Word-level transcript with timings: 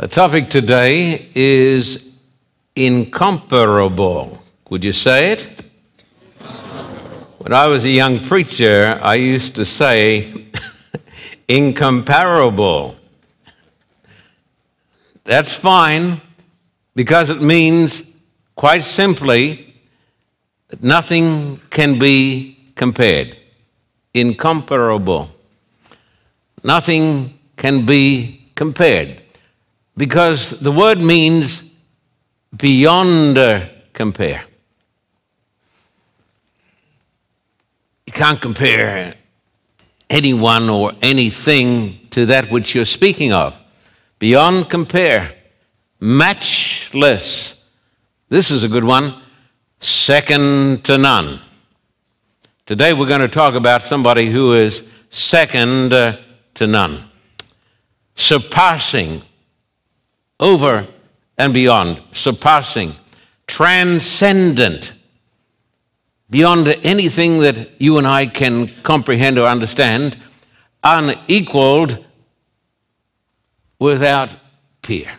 The 0.00 0.06
topic 0.06 0.48
today 0.48 1.28
is 1.34 2.20
incomparable. 2.76 4.40
Would 4.70 4.84
you 4.84 4.92
say 4.92 5.32
it? 5.32 5.64
When 7.38 7.52
I 7.52 7.66
was 7.66 7.84
a 7.84 7.90
young 7.90 8.20
preacher, 8.20 9.00
I 9.02 9.16
used 9.16 9.56
to 9.56 9.64
say 9.64 10.46
incomparable. 11.48 12.94
That's 15.24 15.52
fine 15.52 16.20
because 16.94 17.28
it 17.28 17.42
means, 17.42 18.14
quite 18.54 18.84
simply, 18.84 19.74
that 20.68 20.80
nothing 20.80 21.60
can 21.70 21.98
be 21.98 22.70
compared. 22.76 23.36
Incomparable. 24.14 25.28
Nothing 26.62 27.36
can 27.56 27.84
be 27.84 28.48
compared 28.54 29.17
because 29.98 30.60
the 30.60 30.70
word 30.70 30.98
means 30.98 31.74
beyond 32.56 33.36
compare. 33.92 34.44
You 38.06 38.12
can't 38.12 38.40
compare 38.40 39.14
anyone 40.08 40.70
or 40.70 40.92
anything 41.02 41.98
to 42.10 42.26
that 42.26 42.50
which 42.50 42.74
you're 42.74 42.84
speaking 42.84 43.32
of. 43.32 43.58
Beyond 44.20 44.70
compare, 44.70 45.34
matchless. 46.00 47.68
This 48.28 48.52
is 48.52 48.62
a 48.62 48.68
good 48.68 48.84
one. 48.84 49.14
Second 49.80 50.84
to 50.84 50.96
none. 50.96 51.40
Today 52.66 52.92
we're 52.92 53.08
going 53.08 53.20
to 53.20 53.28
talk 53.28 53.54
about 53.54 53.82
somebody 53.82 54.30
who 54.30 54.54
is 54.54 54.90
second 55.10 55.90
to 55.90 56.66
none, 56.66 57.02
surpassing, 58.14 59.22
over 60.40 60.86
and 61.36 61.54
beyond, 61.54 62.02
surpassing, 62.12 62.92
transcendent, 63.46 64.92
beyond 66.30 66.68
anything 66.82 67.40
that 67.40 67.80
you 67.80 67.98
and 67.98 68.06
I 68.06 68.26
can 68.26 68.68
comprehend 68.82 69.38
or 69.38 69.46
understand, 69.46 70.16
unequaled, 70.82 72.04
without 73.78 74.30
peer. 74.82 75.10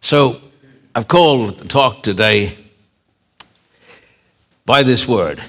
So 0.00 0.40
I've 0.94 1.08
called 1.08 1.54
the 1.54 1.68
talk 1.68 2.02
today 2.02 2.56
by 4.66 4.82
this 4.82 5.08
word 5.08 5.40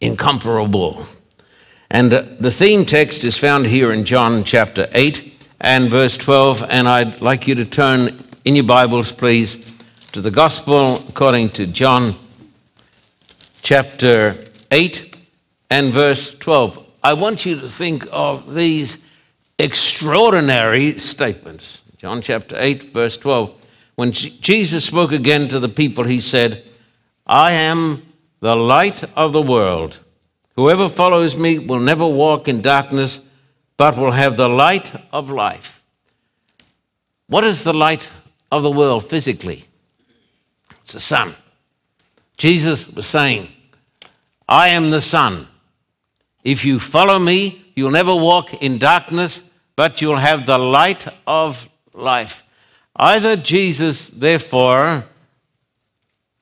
incomparable. 0.00 1.06
And 1.90 2.12
uh, 2.12 2.22
the 2.38 2.50
theme 2.50 2.84
text 2.86 3.24
is 3.24 3.36
found 3.36 3.66
here 3.66 3.92
in 3.92 4.04
John 4.04 4.44
chapter 4.44 4.88
8 4.92 5.29
and 5.60 5.90
verse 5.90 6.16
12. 6.16 6.64
And 6.68 6.88
I'd 6.88 7.20
like 7.20 7.46
you 7.46 7.54
to 7.56 7.64
turn 7.64 8.24
in 8.44 8.56
your 8.56 8.64
Bibles, 8.64 9.12
please, 9.12 9.76
to 10.12 10.20
the 10.20 10.30
Gospel 10.30 10.96
according 11.08 11.50
to 11.50 11.66
John 11.66 12.16
chapter 13.62 14.36
8 14.70 15.16
and 15.70 15.92
verse 15.92 16.36
12. 16.38 16.86
I 17.02 17.12
want 17.12 17.46
you 17.46 17.60
to 17.60 17.68
think 17.68 18.06
of 18.10 18.54
these 18.54 19.04
extraordinary 19.58 20.98
statements. 20.98 21.82
John 21.98 22.22
chapter 22.22 22.56
8, 22.58 22.92
verse 22.92 23.16
12. 23.18 23.54
When 23.94 24.12
Jesus 24.12 24.86
spoke 24.86 25.12
again 25.12 25.48
to 25.48 25.58
the 25.60 25.68
people, 25.68 26.04
he 26.04 26.20
said, 26.20 26.64
I 27.26 27.52
am 27.52 28.02
the 28.40 28.56
light 28.56 29.04
of 29.14 29.32
the 29.32 29.42
world. 29.42 30.00
Whoever 30.56 30.88
follows 30.88 31.36
me 31.36 31.58
will 31.58 31.80
never 31.80 32.06
walk 32.06 32.48
in 32.48 32.62
darkness, 32.62 33.29
but 33.80 33.96
will 33.96 34.10
have 34.10 34.36
the 34.36 34.46
light 34.46 34.94
of 35.10 35.30
life. 35.30 35.82
What 37.28 37.44
is 37.44 37.64
the 37.64 37.72
light 37.72 38.12
of 38.52 38.62
the 38.62 38.70
world 38.70 39.06
physically? 39.06 39.64
It's 40.82 40.92
the 40.92 41.00
sun. 41.00 41.34
Jesus 42.36 42.92
was 42.92 43.06
saying, 43.06 43.48
I 44.46 44.68
am 44.68 44.90
the 44.90 45.00
sun. 45.00 45.48
If 46.44 46.62
you 46.62 46.78
follow 46.78 47.18
me, 47.18 47.64
you'll 47.74 47.90
never 47.90 48.14
walk 48.14 48.52
in 48.62 48.76
darkness, 48.76 49.50
but 49.76 50.02
you'll 50.02 50.16
have 50.16 50.44
the 50.44 50.58
light 50.58 51.08
of 51.26 51.66
life. 51.94 52.46
Either 52.96 53.34
Jesus, 53.34 54.08
therefore, 54.08 55.04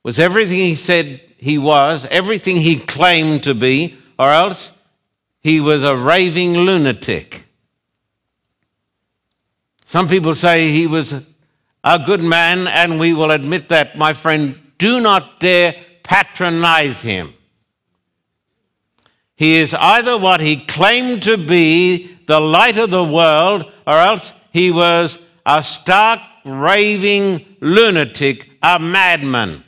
was 0.02 0.18
everything 0.18 0.58
he 0.58 0.74
said 0.74 1.20
he 1.36 1.56
was, 1.56 2.04
everything 2.06 2.56
he 2.56 2.80
claimed 2.80 3.44
to 3.44 3.54
be, 3.54 3.96
or 4.18 4.32
else 4.32 4.72
he 5.48 5.60
was 5.60 5.82
a 5.82 5.96
raving 5.96 6.52
lunatic. 6.52 7.44
Some 9.86 10.06
people 10.06 10.34
say 10.34 10.70
he 10.70 10.86
was 10.86 11.26
a 11.82 11.98
good 11.98 12.20
man, 12.20 12.66
and 12.66 13.00
we 13.00 13.14
will 13.14 13.30
admit 13.30 13.68
that, 13.68 13.96
my 13.96 14.12
friend. 14.12 14.60
Do 14.76 15.00
not 15.00 15.40
dare 15.40 15.74
patronize 16.02 17.00
him. 17.00 17.32
He 19.36 19.54
is 19.54 19.72
either 19.72 20.18
what 20.18 20.40
he 20.40 20.56
claimed 20.56 21.22
to 21.22 21.38
be, 21.38 22.14
the 22.26 22.40
light 22.40 22.76
of 22.76 22.90
the 22.90 23.02
world, 23.02 23.72
or 23.86 23.98
else 23.98 24.34
he 24.52 24.70
was 24.70 25.18
a 25.46 25.62
stark, 25.62 26.20
raving 26.44 27.56
lunatic, 27.60 28.50
a 28.62 28.78
madman. 28.78 29.64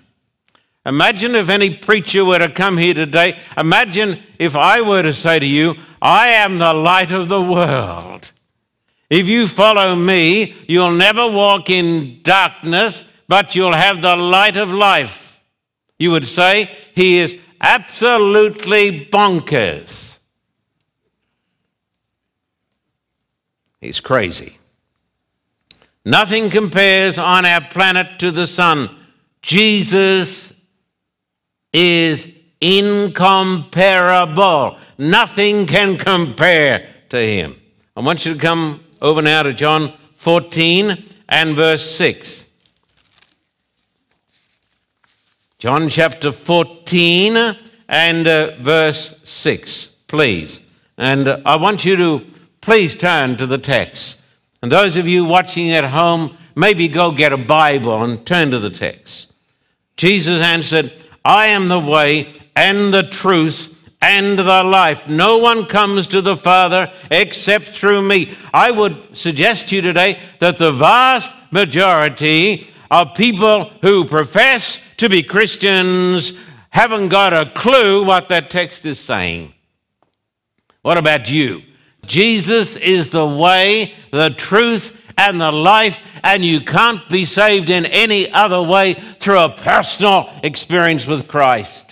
Imagine 0.85 1.35
if 1.37 1.49
any 1.49 1.75
preacher 1.75 2.23
were 2.23 2.39
to 2.39 2.51
come 2.51 2.77
here 2.77 2.93
today. 2.93 3.39
Imagine 3.57 4.19
if 4.41 4.57
I 4.57 4.81
were 4.81 5.03
to 5.03 5.13
say 5.13 5.39
to 5.39 5.45
you, 5.45 5.77
I 6.01 6.29
am 6.29 6.57
the 6.57 6.73
light 6.73 7.13
of 7.13 7.29
the 7.29 7.43
world. 7.43 8.33
If 9.11 9.29
you 9.29 9.47
follow 9.47 9.95
me, 9.95 10.55
you'll 10.67 10.93
never 10.93 11.31
walk 11.31 11.69
in 11.69 12.23
darkness, 12.23 13.05
but 13.29 13.55
you'll 13.55 13.75
have 13.75 14.01
the 14.01 14.17
light 14.17 14.57
of 14.57 14.73
life. 14.73 15.45
You 15.99 16.13
would 16.13 16.27
say, 16.27 16.71
He 16.95 17.19
is 17.19 17.39
absolutely 17.61 19.05
bonkers. 19.05 20.19
He's 23.79 24.01
crazy. 24.01 24.57
Nothing 26.03 26.49
compares 26.49 27.19
on 27.19 27.45
our 27.45 27.61
planet 27.61 28.19
to 28.21 28.31
the 28.31 28.47
sun. 28.47 28.89
Jesus 29.43 30.59
is 31.75 32.40
incomparable. 32.61 34.77
Nothing 34.99 35.67
can 35.67 35.97
compare 35.97 36.87
to 37.09 37.19
him. 37.19 37.57
I 37.97 38.01
want 38.01 38.27
you 38.27 38.35
to 38.35 38.41
come 38.41 38.81
over 39.01 39.23
now 39.23 39.43
to 39.43 39.53
John 39.53 39.93
14 40.17 40.93
and 41.29 41.55
verse 41.55 41.89
6. 41.91 42.49
John 45.59 45.89
chapter 45.89 46.33
14 46.33 47.57
and 47.89 48.27
uh, 48.27 48.57
verse 48.57 49.21
6, 49.29 49.87
please. 50.07 50.67
And 50.97 51.29
uh, 51.29 51.41
I 51.45 51.57
want 51.57 51.85
you 51.85 51.97
to 51.97 52.27
please 52.61 52.95
turn 52.95 53.37
to 53.37 53.47
the 53.47 53.59
text. 53.59 54.23
And 54.63 54.71
those 54.71 54.97
of 54.97 55.09
you 55.09 55.25
watching 55.25 55.71
at 55.73 55.85
home, 55.85 56.37
maybe 56.55 56.89
go 56.89 57.11
get 57.11 57.33
a 57.33 57.37
Bible 57.37 58.03
and 58.03 58.25
turn 58.25 58.51
to 58.53 58.59
the 58.59 58.71
text. 58.71 59.35
Jesus 59.97 60.41
answered, 60.41 60.93
I 61.25 61.47
am 61.47 61.69
the 61.69 61.81
way 61.81 62.29
and 62.55 62.93
the 62.93 63.03
truth 63.05 63.77
and 64.03 64.39
the 64.39 64.65
life. 64.65 65.09
No 65.09 65.39
one 65.39 65.67
comes 65.67 66.07
to 66.09 66.21
the 66.21 66.37
Father 66.37 66.91
except 67.11 67.67
through 67.67 68.03
me. 68.03 68.35
I 68.53 68.71
would 68.71 69.17
suggest 69.17 69.69
to 69.69 69.77
you 69.77 69.83
today 69.83 70.19
that 70.39 70.59
the 70.59 70.73
vast 70.73 71.31
majority 71.53 72.67
of 72.91 73.15
people 73.15 73.65
who 73.83 74.05
profess 74.05 74.97
to 74.97 75.09
be 75.09 75.23
Christians 75.23 76.39
haven't 76.71 77.09
got 77.09 77.33
a 77.33 77.51
clue 77.51 78.05
what 78.05 78.29
that 78.29 78.51
text 78.51 78.87
is 78.87 78.99
saying. 78.99 79.53
What 80.83 80.99
about 80.99 81.31
you? 81.31 81.63
Jesus 82.07 82.77
is 82.77 83.11
the 83.11 83.27
way, 83.27 83.93
the 84.11 84.31
truth, 84.31 84.97
and 85.19 85.41
the 85.41 85.53
life, 85.53 86.03
and 86.25 86.43
you 86.45 86.61
can't 86.61 87.07
be 87.11 87.25
saved 87.27 87.69
in 87.69 87.85
any 87.87 88.31
other 88.33 88.63
way 88.63 88.95
through 88.95 89.39
a 89.39 89.51
personal 89.51 90.31
experience 90.43 91.07
with 91.07 91.29
Christ. 91.29 91.90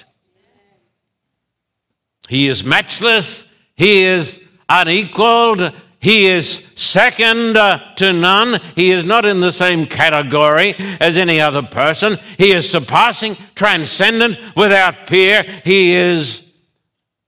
He 2.29 2.49
is 2.49 2.65
matchless, 2.65 3.47
He 3.77 4.03
is 4.03 4.43
unequaled, 4.69 5.73
He 6.01 6.27
is 6.27 6.67
second 6.77 7.57
uh, 7.57 7.95
to 7.97 8.13
none. 8.13 8.61
He 8.77 8.93
is 8.93 9.05
not 9.05 9.25
in 9.25 9.41
the 9.41 9.51
same 9.51 9.87
category 9.87 10.75
as 11.01 11.17
any 11.17 11.41
other 11.41 11.63
person. 11.63 12.17
He 12.37 12.53
is 12.53 12.71
surpassing, 12.71 13.37
transcendent, 13.55 14.39
without 14.55 15.07
peer. 15.07 15.43
He 15.65 15.95
is 15.95 16.47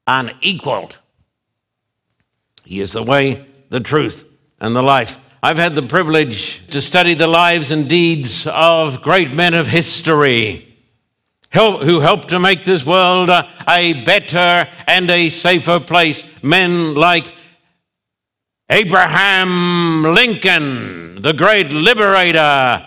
unequaled. 0.06 0.98
He 2.64 2.80
is 2.80 2.92
the 2.92 3.02
way, 3.02 3.44
the 3.70 3.80
truth, 3.80 4.28
and 4.60 4.76
the 4.76 4.82
life. 4.82 5.18
I've 5.42 5.58
had 5.58 5.74
the 5.74 5.82
privilege 5.82 6.64
to 6.68 6.80
study 6.82 7.14
the 7.14 7.26
lives 7.26 7.72
and 7.72 7.88
deeds 7.88 8.46
of 8.46 9.02
great 9.02 9.32
men 9.32 9.54
of 9.54 9.66
history 9.66 10.69
who 11.52 12.00
helped 12.00 12.28
to 12.28 12.38
make 12.38 12.64
this 12.64 12.86
world 12.86 13.28
a 13.28 14.04
better 14.04 14.68
and 14.86 15.10
a 15.10 15.28
safer 15.30 15.80
place. 15.80 16.24
Men 16.42 16.94
like 16.94 17.32
Abraham 18.68 20.04
Lincoln, 20.04 21.20
the 21.22 21.32
great 21.32 21.72
liberator. 21.72 22.86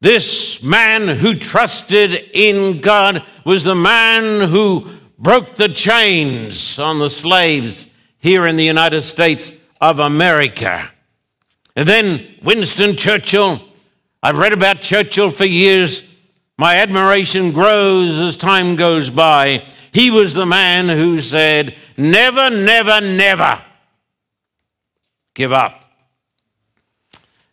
This 0.00 0.62
man 0.62 1.08
who 1.08 1.34
trusted 1.34 2.12
in 2.32 2.80
God 2.80 3.24
was 3.44 3.64
the 3.64 3.74
man 3.74 4.48
who 4.48 4.88
broke 5.18 5.56
the 5.56 5.68
chains 5.68 6.78
on 6.78 6.98
the 6.98 7.10
slaves 7.10 7.88
here 8.18 8.46
in 8.46 8.56
the 8.56 8.64
United 8.64 9.02
States 9.02 9.58
of 9.80 9.98
America. 9.98 10.88
And 11.74 11.88
then 11.88 12.24
Winston 12.42 12.96
Churchill. 12.96 13.60
I've 14.24 14.38
read 14.38 14.52
about 14.52 14.80
Churchill 14.80 15.30
for 15.30 15.44
years. 15.44 16.08
My 16.56 16.76
admiration 16.76 17.50
grows 17.50 18.18
as 18.20 18.36
time 18.36 18.76
goes 18.76 19.10
by. 19.10 19.64
He 19.92 20.12
was 20.12 20.32
the 20.32 20.46
man 20.46 20.88
who 20.88 21.20
said, 21.20 21.74
Never, 21.96 22.48
never, 22.48 23.00
never 23.00 23.60
give 25.34 25.52
up. 25.52 25.82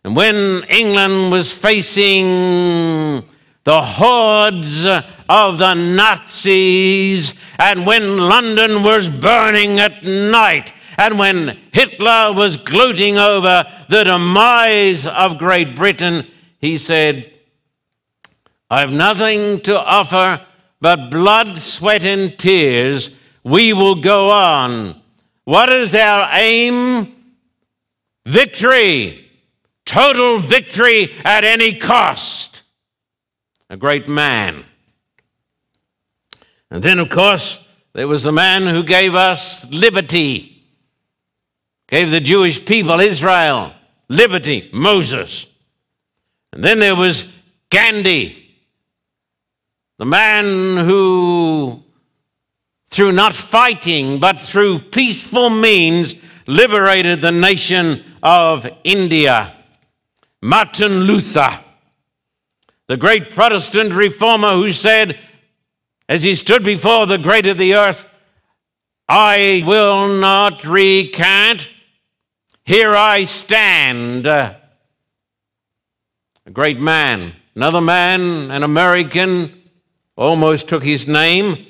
And 0.04 0.14
when 0.14 0.62
England 0.68 1.32
was 1.32 1.52
facing 1.52 3.24
the 3.64 3.82
hordes 3.82 4.86
of 4.86 5.58
the 5.58 5.74
Nazis, 5.74 7.38
and 7.58 7.84
when 7.84 8.16
London 8.16 8.84
was 8.84 9.08
burning 9.08 9.80
at 9.80 10.04
night, 10.04 10.72
and 10.96 11.18
when 11.18 11.58
Hitler 11.72 12.32
was 12.32 12.56
gloating 12.56 13.18
over 13.18 13.64
the 13.88 14.04
demise 14.04 15.06
of 15.06 15.36
Great 15.36 15.74
Britain, 15.74 16.24
he 16.60 16.78
said, 16.78 17.32
I 18.70 18.80
have 18.80 18.92
nothing 18.92 19.60
to 19.62 19.78
offer 19.78 20.40
but 20.80 21.10
blood, 21.10 21.58
sweat, 21.58 22.02
and 22.04 22.38
tears. 22.38 23.10
We 23.42 23.72
will 23.72 23.96
go 23.96 24.30
on. 24.30 25.00
What 25.44 25.70
is 25.70 25.94
our 25.94 26.28
aim? 26.32 27.08
Victory. 28.24 29.28
Total 29.84 30.38
victory 30.38 31.12
at 31.24 31.44
any 31.44 31.74
cost. 31.74 32.62
A 33.68 33.76
great 33.76 34.08
man. 34.08 34.64
And 36.70 36.82
then, 36.82 36.98
of 36.98 37.10
course, 37.10 37.66
there 37.92 38.06
was 38.06 38.22
the 38.22 38.32
man 38.32 38.62
who 38.62 38.84
gave 38.84 39.14
us 39.14 39.68
liberty, 39.72 40.64
gave 41.88 42.10
the 42.10 42.20
Jewish 42.20 42.64
people, 42.64 43.00
Israel, 43.00 43.72
liberty, 44.08 44.70
Moses. 44.72 45.46
And 46.52 46.64
then 46.64 46.78
there 46.78 46.96
was 46.96 47.32
Gandhi, 47.70 48.56
the 49.98 50.06
man 50.06 50.84
who, 50.84 51.82
through 52.88 53.12
not 53.12 53.36
fighting, 53.36 54.18
but 54.18 54.40
through 54.40 54.80
peaceful 54.80 55.50
means, 55.50 56.16
liberated 56.46 57.20
the 57.20 57.30
nation 57.30 58.02
of 58.22 58.68
India. 58.82 59.54
Martin 60.42 61.00
Luther, 61.00 61.60
the 62.88 62.96
great 62.96 63.30
Protestant 63.30 63.92
reformer 63.92 64.54
who 64.54 64.72
said, 64.72 65.18
as 66.08 66.24
he 66.24 66.34
stood 66.34 66.64
before 66.64 67.06
the 67.06 67.18
great 67.18 67.46
of 67.46 67.58
the 67.58 67.74
earth, 67.74 68.08
I 69.08 69.62
will 69.64 70.08
not 70.08 70.64
recant. 70.64 71.68
Here 72.64 72.94
I 72.94 73.24
stand 73.24 74.26
a 76.50 76.52
great 76.52 76.80
man. 76.80 77.32
Another 77.54 77.80
man, 77.80 78.50
an 78.50 78.64
American, 78.64 79.62
almost 80.16 80.68
took 80.68 80.82
his 80.82 81.06
name, 81.06 81.64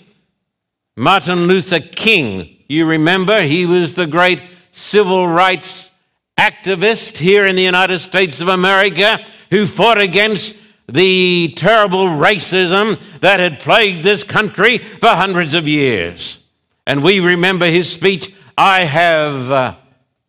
Martin 0.97 1.41
Luther 1.41 1.81
King. 1.81 2.57
You 2.67 2.87
remember, 2.87 3.43
he 3.43 3.67
was 3.67 3.95
the 3.95 4.07
great 4.07 4.41
civil 4.71 5.29
rights 5.29 5.91
activist 6.39 7.19
here 7.19 7.45
in 7.45 7.57
the 7.57 7.63
United 7.63 7.99
States 7.99 8.41
of 8.41 8.49
America 8.49 9.21
who 9.51 9.67
fought 9.67 9.99
against 9.99 10.59
the 10.89 11.53
terrible 11.57 12.07
racism 12.07 12.99
that 13.21 13.39
had 13.39 13.61
plagued 13.61 14.03
this 14.03 14.25
country 14.25 14.79
for 14.79 15.09
hundreds 15.09 15.53
of 15.53 15.69
years. 15.69 16.43
And 16.87 17.03
we 17.03 17.21
remember 17.21 17.67
his 17.67 17.93
speech 17.93 18.35
I 18.57 18.85
have 18.85 19.51
uh, 19.51 19.75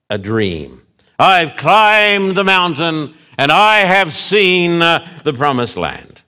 a 0.10 0.18
dream. 0.18 0.82
I've 1.18 1.56
climbed 1.56 2.36
the 2.36 2.44
mountain 2.44 3.14
and 3.42 3.52
I 3.52 3.80
have 3.80 4.14
seen 4.14 4.84
uh, 4.84 5.04
the 5.24 5.34
promised 5.34 5.76
land. 5.76 6.22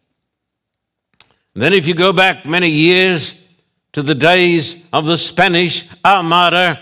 And 1.53 1.61
then, 1.61 1.71
if 1.71 1.85
you 1.85 1.93
go 1.93 2.11
back 2.11 2.43
many 2.43 2.69
years 2.69 3.39
to 3.91 4.01
the 4.01 4.15
days 4.15 4.89
of 4.91 5.05
the 5.05 5.15
Spanish 5.15 5.87
Armada, 6.03 6.79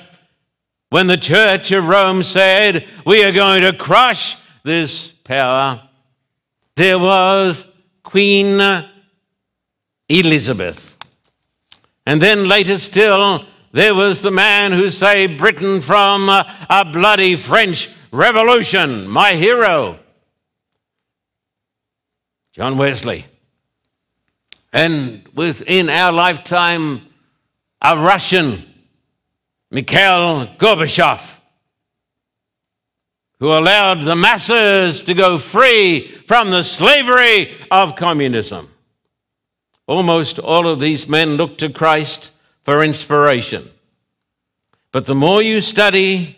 when 0.90 1.08
the 1.08 1.18
Church 1.18 1.74
of 1.74 1.86
Rome 1.86 2.24
said, 2.24 2.88
We 3.06 3.26
are 3.26 3.34
going 3.34 3.64
to 3.64 3.74
crush 3.74 4.38
this 4.64 5.12
power, 5.12 5.82
there 6.76 6.98
was 6.98 7.66
Queen 8.02 8.86
Elizabeth. 10.08 10.98
And 12.06 12.22
then 12.22 12.48
later 12.48 12.78
still, 12.78 13.46
there 13.74 13.96
was 13.96 14.22
the 14.22 14.32
man 14.32 14.72
who 14.72 14.92
saved 14.92 15.38
Britain 15.38 15.82
from 15.82 16.30
a 16.30 16.90
bloody 16.90 17.36
French 17.36 17.90
Revolution, 18.14 19.10
my 19.10 19.34
hero, 19.34 20.00
John 22.54 22.78
Wesley. 22.78 23.26
And 24.74 25.26
within 25.34 25.90
our 25.90 26.12
lifetime, 26.12 27.02
a 27.82 27.98
Russian, 27.98 28.62
Mikhail 29.70 30.48
Gorbachev, 30.58 31.40
who 33.40 33.48
allowed 33.48 34.02
the 34.02 34.16
masses 34.16 35.02
to 35.04 35.14
go 35.14 35.38
free 35.38 36.02
from 36.28 36.52
the 36.52 36.62
slavery 36.62 37.52
of 37.72 37.96
communism. 37.96 38.70
Almost 39.88 40.38
all 40.38 40.68
of 40.68 40.80
these 40.80 41.10
men 41.10 41.36
look 41.36 41.58
to 41.58 41.70
Christ 41.70 42.34
for 42.64 42.84
inspiration. 42.84 43.70
But 44.92 45.06
the 45.06 45.16
more 45.16 45.42
you 45.42 45.62
study, 45.62 46.38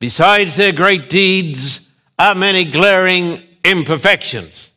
besides 0.00 0.56
their 0.56 0.72
great 0.72 1.08
deeds, 1.08 1.88
are 2.18 2.34
many 2.34 2.64
glaring 2.64 3.42
imperfections. 3.64 4.70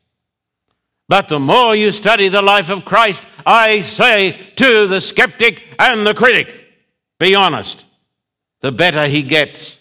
But 1.10 1.28
the 1.28 1.40
more 1.40 1.76
you 1.76 1.92
study 1.92 2.28
the 2.28 2.42
life 2.42 2.70
of 2.70 2.86
Christ, 2.86 3.28
I 3.46 3.82
say 3.82 4.38
to 4.58 4.88
the 4.88 5.00
skeptic 5.00 5.64
and 5.80 6.06
the 6.06 6.14
critic, 6.14 6.50
be 7.20 7.34
honest, 7.34 7.86
the 8.62 8.72
better 8.72 9.06
he 9.08 9.22
gets. 9.22 9.80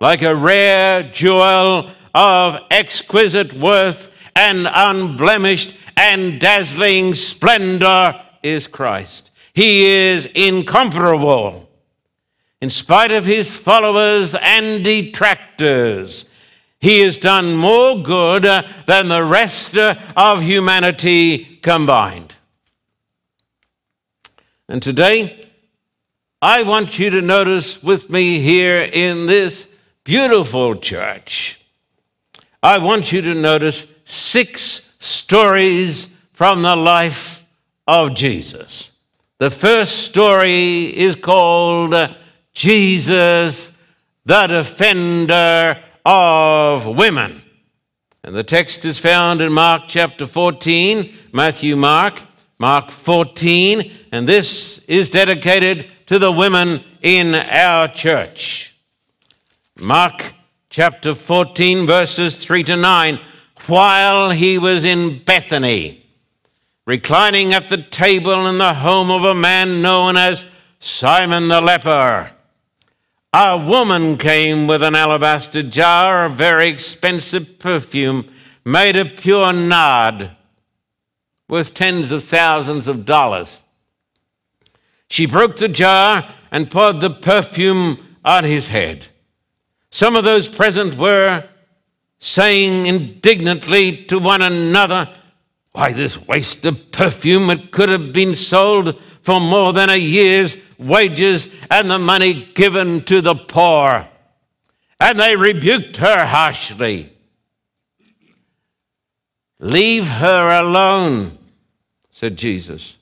Like 0.00 0.22
a 0.22 0.34
rare 0.34 1.04
jewel 1.04 1.90
of 2.14 2.60
exquisite 2.70 3.54
worth 3.54 4.12
and 4.36 4.68
unblemished 4.70 5.78
and 5.96 6.40
dazzling 6.40 7.14
splendor 7.14 8.20
is 8.42 8.66
Christ. 8.66 9.30
He 9.54 9.86
is 9.86 10.26
incomparable. 10.26 11.70
In 12.60 12.70
spite 12.70 13.12
of 13.12 13.24
his 13.24 13.56
followers 13.56 14.34
and 14.34 14.84
detractors, 14.84 16.28
he 16.84 17.00
has 17.00 17.16
done 17.16 17.56
more 17.56 17.96
good 17.96 18.44
uh, 18.44 18.62
than 18.84 19.08
the 19.08 19.24
rest 19.24 19.74
uh, 19.74 19.94
of 20.14 20.42
humanity 20.42 21.38
combined. 21.62 22.36
And 24.68 24.82
today, 24.82 25.48
I 26.42 26.62
want 26.62 26.98
you 26.98 27.08
to 27.08 27.22
notice 27.22 27.82
with 27.82 28.10
me 28.10 28.40
here 28.40 28.82
in 28.82 29.24
this 29.24 29.74
beautiful 30.04 30.76
church, 30.76 31.58
I 32.62 32.76
want 32.76 33.12
you 33.12 33.22
to 33.22 33.34
notice 33.34 33.98
six 34.04 34.94
stories 35.00 36.20
from 36.34 36.60
the 36.60 36.76
life 36.76 37.46
of 37.86 38.14
Jesus. 38.14 38.92
The 39.38 39.48
first 39.48 40.00
story 40.00 40.94
is 40.94 41.16
called 41.16 41.94
Jesus, 42.52 43.74
the 44.26 44.46
Defender 44.48 45.80
of 46.04 46.86
women. 46.86 47.42
And 48.22 48.34
the 48.34 48.42
text 48.42 48.84
is 48.84 48.98
found 48.98 49.40
in 49.40 49.52
Mark 49.52 49.82
chapter 49.86 50.26
14, 50.26 51.12
Matthew, 51.32 51.76
Mark, 51.76 52.20
Mark 52.58 52.90
14, 52.90 53.90
and 54.12 54.26
this 54.26 54.84
is 54.86 55.10
dedicated 55.10 55.90
to 56.06 56.18
the 56.18 56.32
women 56.32 56.80
in 57.02 57.34
our 57.34 57.88
church. 57.88 58.76
Mark 59.80 60.34
chapter 60.70 61.14
14, 61.14 61.86
verses 61.86 62.36
3 62.36 62.64
to 62.64 62.76
9. 62.76 63.18
While 63.66 64.30
he 64.30 64.58
was 64.58 64.84
in 64.84 65.18
Bethany, 65.18 66.04
reclining 66.86 67.54
at 67.54 67.64
the 67.64 67.78
table 67.78 68.46
in 68.46 68.58
the 68.58 68.74
home 68.74 69.10
of 69.10 69.24
a 69.24 69.34
man 69.34 69.82
known 69.82 70.16
as 70.16 70.44
Simon 70.78 71.48
the 71.48 71.60
leper, 71.60 72.30
a 73.36 73.58
woman 73.58 74.16
came 74.16 74.68
with 74.68 74.80
an 74.80 74.94
alabaster 74.94 75.60
jar 75.60 76.26
of 76.26 76.36
very 76.36 76.68
expensive 76.68 77.58
perfume 77.58 78.24
made 78.64 78.94
of 78.94 79.16
pure 79.16 79.52
nard 79.52 80.30
worth 81.48 81.74
tens 81.74 82.12
of 82.12 82.22
thousands 82.22 82.86
of 82.86 83.04
dollars. 83.04 83.60
She 85.08 85.26
broke 85.26 85.56
the 85.56 85.66
jar 85.66 86.24
and 86.52 86.70
poured 86.70 87.00
the 87.00 87.10
perfume 87.10 87.98
on 88.24 88.44
his 88.44 88.68
head. 88.68 89.06
Some 89.90 90.14
of 90.14 90.22
those 90.22 90.46
present 90.46 90.96
were 90.96 91.42
saying 92.18 92.86
indignantly 92.86 93.96
to 94.04 94.20
one 94.20 94.42
another, 94.42 95.08
Why, 95.72 95.92
this 95.92 96.24
waste 96.24 96.64
of 96.66 96.92
perfume, 96.92 97.50
it 97.50 97.72
could 97.72 97.88
have 97.88 98.12
been 98.12 98.36
sold 98.36 98.96
for 99.24 99.40
more 99.40 99.72
than 99.72 99.88
a 99.88 99.96
year's 99.96 100.58
wages 100.78 101.48
and 101.70 101.90
the 101.90 101.98
money 101.98 102.44
given 102.54 103.02
to 103.04 103.22
the 103.22 103.34
poor. 103.34 104.06
And 105.00 105.18
they 105.18 105.34
rebuked 105.34 105.96
her 105.96 106.26
harshly. 106.26 107.10
Leave 109.58 110.06
her 110.06 110.60
alone, 110.60 111.38
said 112.10 112.36
Jesus. 112.36 112.98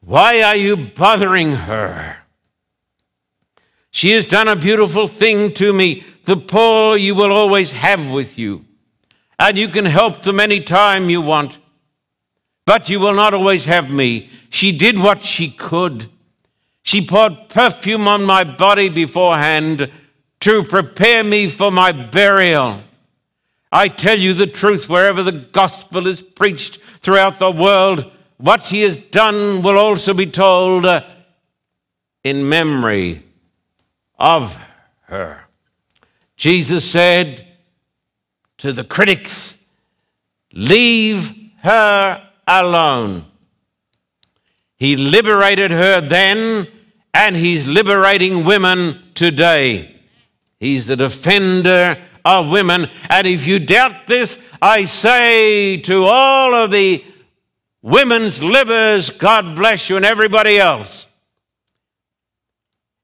Why 0.00 0.42
are 0.42 0.56
you 0.56 0.76
bothering 0.76 1.52
her? 1.52 2.16
She 3.92 4.10
has 4.10 4.26
done 4.26 4.48
a 4.48 4.56
beautiful 4.56 5.06
thing 5.06 5.54
to 5.54 5.72
me. 5.72 6.02
The 6.24 6.38
poor 6.38 6.96
you 6.96 7.14
will 7.14 7.30
always 7.30 7.70
have 7.70 8.10
with 8.10 8.36
you, 8.36 8.64
and 9.38 9.56
you 9.56 9.68
can 9.68 9.84
help 9.84 10.22
them 10.22 10.40
any 10.40 10.60
time 10.60 11.08
you 11.08 11.20
want. 11.20 11.58
But 12.70 12.88
you 12.88 13.00
will 13.00 13.14
not 13.14 13.34
always 13.34 13.64
have 13.64 13.90
me. 13.90 14.30
She 14.48 14.70
did 14.70 14.96
what 14.96 15.22
she 15.22 15.50
could. 15.50 16.08
She 16.84 17.04
poured 17.04 17.48
perfume 17.48 18.06
on 18.06 18.22
my 18.22 18.44
body 18.44 18.88
beforehand 18.88 19.90
to 20.38 20.62
prepare 20.62 21.24
me 21.24 21.48
for 21.48 21.72
my 21.72 21.90
burial. 21.90 22.80
I 23.72 23.88
tell 23.88 24.16
you 24.16 24.34
the 24.34 24.46
truth, 24.46 24.88
wherever 24.88 25.24
the 25.24 25.32
gospel 25.32 26.06
is 26.06 26.20
preached 26.20 26.76
throughout 27.00 27.40
the 27.40 27.50
world, 27.50 28.08
what 28.36 28.62
he 28.62 28.82
has 28.82 28.96
done 28.96 29.64
will 29.64 29.76
also 29.76 30.14
be 30.14 30.26
told 30.26 30.86
in 32.22 32.48
memory 32.48 33.24
of 34.16 34.56
her. 35.06 35.40
Jesus 36.36 36.88
said 36.88 37.48
to 38.58 38.72
the 38.72 38.84
critics, 38.84 39.66
Leave 40.52 41.36
her 41.62 42.29
alone. 42.46 43.24
He 44.76 44.96
liberated 44.96 45.70
her 45.70 46.00
then, 46.00 46.66
and 47.12 47.36
he's 47.36 47.68
liberating 47.68 48.44
women 48.44 48.98
today. 49.14 49.94
He's 50.58 50.86
the 50.86 50.96
defender 50.96 51.98
of 52.24 52.50
women. 52.50 52.88
And 53.08 53.26
if 53.26 53.46
you 53.46 53.58
doubt 53.58 54.06
this, 54.06 54.42
I 54.60 54.84
say 54.84 55.78
to 55.82 56.04
all 56.04 56.54
of 56.54 56.70
the 56.70 57.04
women's 57.82 58.42
livers, 58.42 59.10
God 59.10 59.56
bless 59.56 59.88
you, 59.88 59.96
and 59.96 60.04
everybody 60.04 60.58
else. 60.58 61.06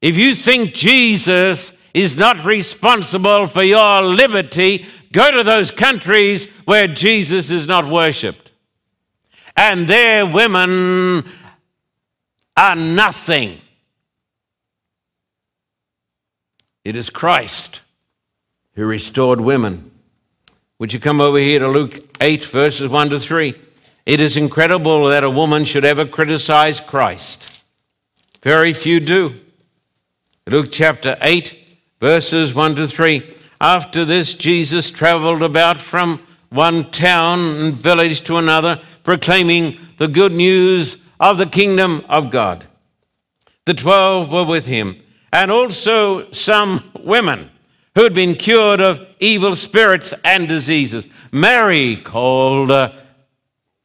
If 0.02 0.16
you 0.16 0.34
think 0.34 0.74
Jesus 0.74 1.72
is 1.94 2.16
not 2.16 2.44
responsible 2.44 3.46
for 3.46 3.62
your 3.62 4.02
liberty, 4.02 4.86
go 5.12 5.30
to 5.30 5.42
those 5.42 5.70
countries 5.70 6.50
where 6.66 6.86
Jesus 6.86 7.50
is 7.50 7.66
not 7.66 7.86
worshiped. 7.86 8.45
And 9.56 9.86
their 9.86 10.26
women 10.26 11.24
are 12.56 12.76
nothing. 12.76 13.58
It 16.84 16.94
is 16.94 17.10
Christ 17.10 17.80
who 18.74 18.86
restored 18.86 19.40
women. 19.40 19.90
Would 20.78 20.92
you 20.92 21.00
come 21.00 21.20
over 21.20 21.38
here 21.38 21.58
to 21.58 21.68
Luke 21.68 22.04
8, 22.20 22.44
verses 22.44 22.90
1 22.90 23.10
to 23.10 23.18
3? 23.18 23.54
It 24.04 24.20
is 24.20 24.36
incredible 24.36 25.06
that 25.06 25.24
a 25.24 25.30
woman 25.30 25.64
should 25.64 25.84
ever 25.84 26.06
criticize 26.06 26.78
Christ. 26.78 27.62
Very 28.42 28.72
few 28.72 29.00
do. 29.00 29.34
Luke 30.46 30.68
chapter 30.70 31.16
8, 31.20 31.76
verses 31.98 32.54
1 32.54 32.76
to 32.76 32.86
3. 32.86 33.22
After 33.60 34.04
this, 34.04 34.36
Jesus 34.36 34.90
traveled 34.90 35.42
about 35.42 35.78
from 35.78 36.20
one 36.50 36.90
town 36.90 37.40
and 37.40 37.74
village 37.74 38.22
to 38.24 38.36
another, 38.36 38.80
proclaiming 39.06 39.78
the 39.98 40.08
good 40.08 40.32
news 40.32 40.98
of 41.20 41.38
the 41.38 41.46
kingdom 41.46 42.04
of 42.08 42.28
God. 42.28 42.66
The 43.64 43.72
twelve 43.72 44.32
were 44.32 44.44
with 44.44 44.66
him, 44.66 45.00
and 45.32 45.50
also 45.50 46.30
some 46.32 46.82
women 47.00 47.48
who 47.94 48.02
had 48.02 48.14
been 48.14 48.34
cured 48.34 48.80
of 48.80 49.00
evil 49.20 49.54
spirits 49.54 50.12
and 50.24 50.48
diseases. 50.48 51.06
Mary, 51.30 51.96
called 51.96 52.72
uh, 52.72 52.92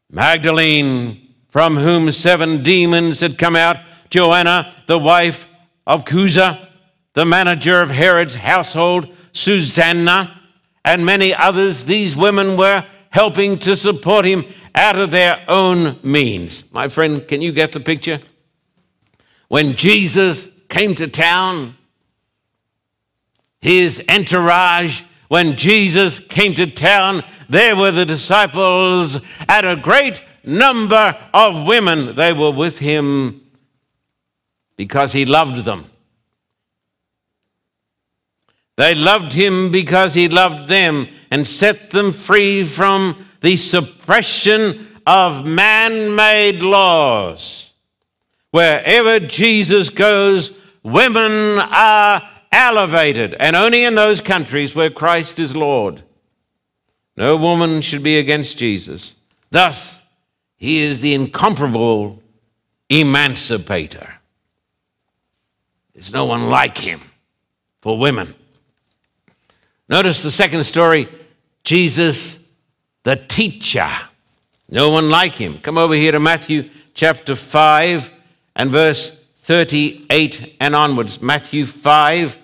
Magdalene, 0.09 1.35
from 1.49 1.77
whom 1.77 2.11
seven 2.11 2.63
demons 2.63 3.19
had 3.19 3.37
come 3.37 3.55
out, 3.55 3.77
Joanna, 4.09 4.73
the 4.87 4.97
wife 4.97 5.47
of 5.85 6.03
Chuza, 6.03 6.67
the 7.13 7.25
manager 7.25 7.79
of 7.79 7.91
Herod's 7.91 8.35
household, 8.35 9.07
Susanna, 9.33 10.41
and 10.83 11.05
many 11.05 11.31
others. 11.33 11.85
These 11.85 12.17
women 12.17 12.57
were 12.57 12.83
helping 13.11 13.59
to 13.59 13.75
support 13.75 14.25
him 14.25 14.43
out 14.75 14.97
of 14.97 15.11
their 15.11 15.39
own 15.47 15.97
means. 16.03 16.71
My 16.71 16.87
friend, 16.87 17.27
can 17.27 17.41
you 17.41 17.51
get 17.51 17.71
the 17.71 17.79
picture? 17.79 18.19
When 19.47 19.75
Jesus 19.75 20.47
came 20.69 20.95
to 20.95 21.07
town, 21.07 21.75
his 23.59 24.03
entourage, 24.09 25.03
when 25.27 25.55
Jesus 25.55 26.19
came 26.19 26.53
to 26.55 26.67
town, 26.67 27.21
there 27.49 27.75
were 27.75 27.91
the 27.91 28.05
disciples 28.05 29.23
and 29.47 29.65
a 29.65 29.75
great 29.75 30.23
number 30.43 31.17
of 31.33 31.67
women. 31.67 32.15
They 32.15 32.33
were 32.33 32.51
with 32.51 32.79
him 32.79 33.41
because 34.77 35.13
he 35.13 35.25
loved 35.25 35.63
them. 35.65 35.85
They 38.77 38.95
loved 38.95 39.33
him 39.33 39.71
because 39.71 40.13
he 40.13 40.27
loved 40.27 40.67
them 40.67 41.07
and 41.29 41.47
set 41.47 41.91
them 41.91 42.11
free 42.11 42.63
from 42.63 43.15
the 43.41 43.55
suppression 43.55 44.88
of 45.05 45.45
man 45.45 46.15
made 46.15 46.62
laws. 46.62 47.74
Wherever 48.51 49.19
Jesus 49.19 49.89
goes, 49.89 50.57
women 50.83 51.60
are 51.60 52.21
elevated, 52.51 53.33
and 53.36 53.55
only 53.55 53.83
in 53.83 53.95
those 53.95 54.21
countries 54.21 54.75
where 54.75 54.89
Christ 54.89 55.39
is 55.39 55.55
Lord. 55.55 56.01
No 57.15 57.38
woman 57.38 57.81
should 57.81 58.03
be 58.03 58.17
against 58.17 58.57
Jesus. 58.57 59.15
Thus, 59.50 60.01
he 60.57 60.81
is 60.81 61.01
the 61.01 61.13
incomparable 61.13 62.21
emancipator. 62.89 64.15
There's 65.93 66.13
no 66.13 66.25
one 66.25 66.50
like 66.50 66.77
him 66.77 67.00
for 67.81 67.98
women. 67.98 68.33
Notice 69.88 70.24
the 70.24 70.31
second 70.31 70.63
story 70.63 71.07
Jesus, 71.63 72.40
the 73.03 73.15
teacher. 73.15 73.89
No 74.70 74.89
one 74.89 75.10
like 75.10 75.34
him. 75.34 75.58
Come 75.60 75.77
over 75.77 75.93
here 75.93 76.12
to 76.12 76.20
Matthew 76.20 76.70
chapter 76.93 77.36
5 77.36 78.12
and 78.55 78.70
verse 78.70 79.22
38 79.38 80.55
and 80.60 80.75
onwards. 80.75 81.22
Matthew 81.22 81.65
5, 81.65 82.38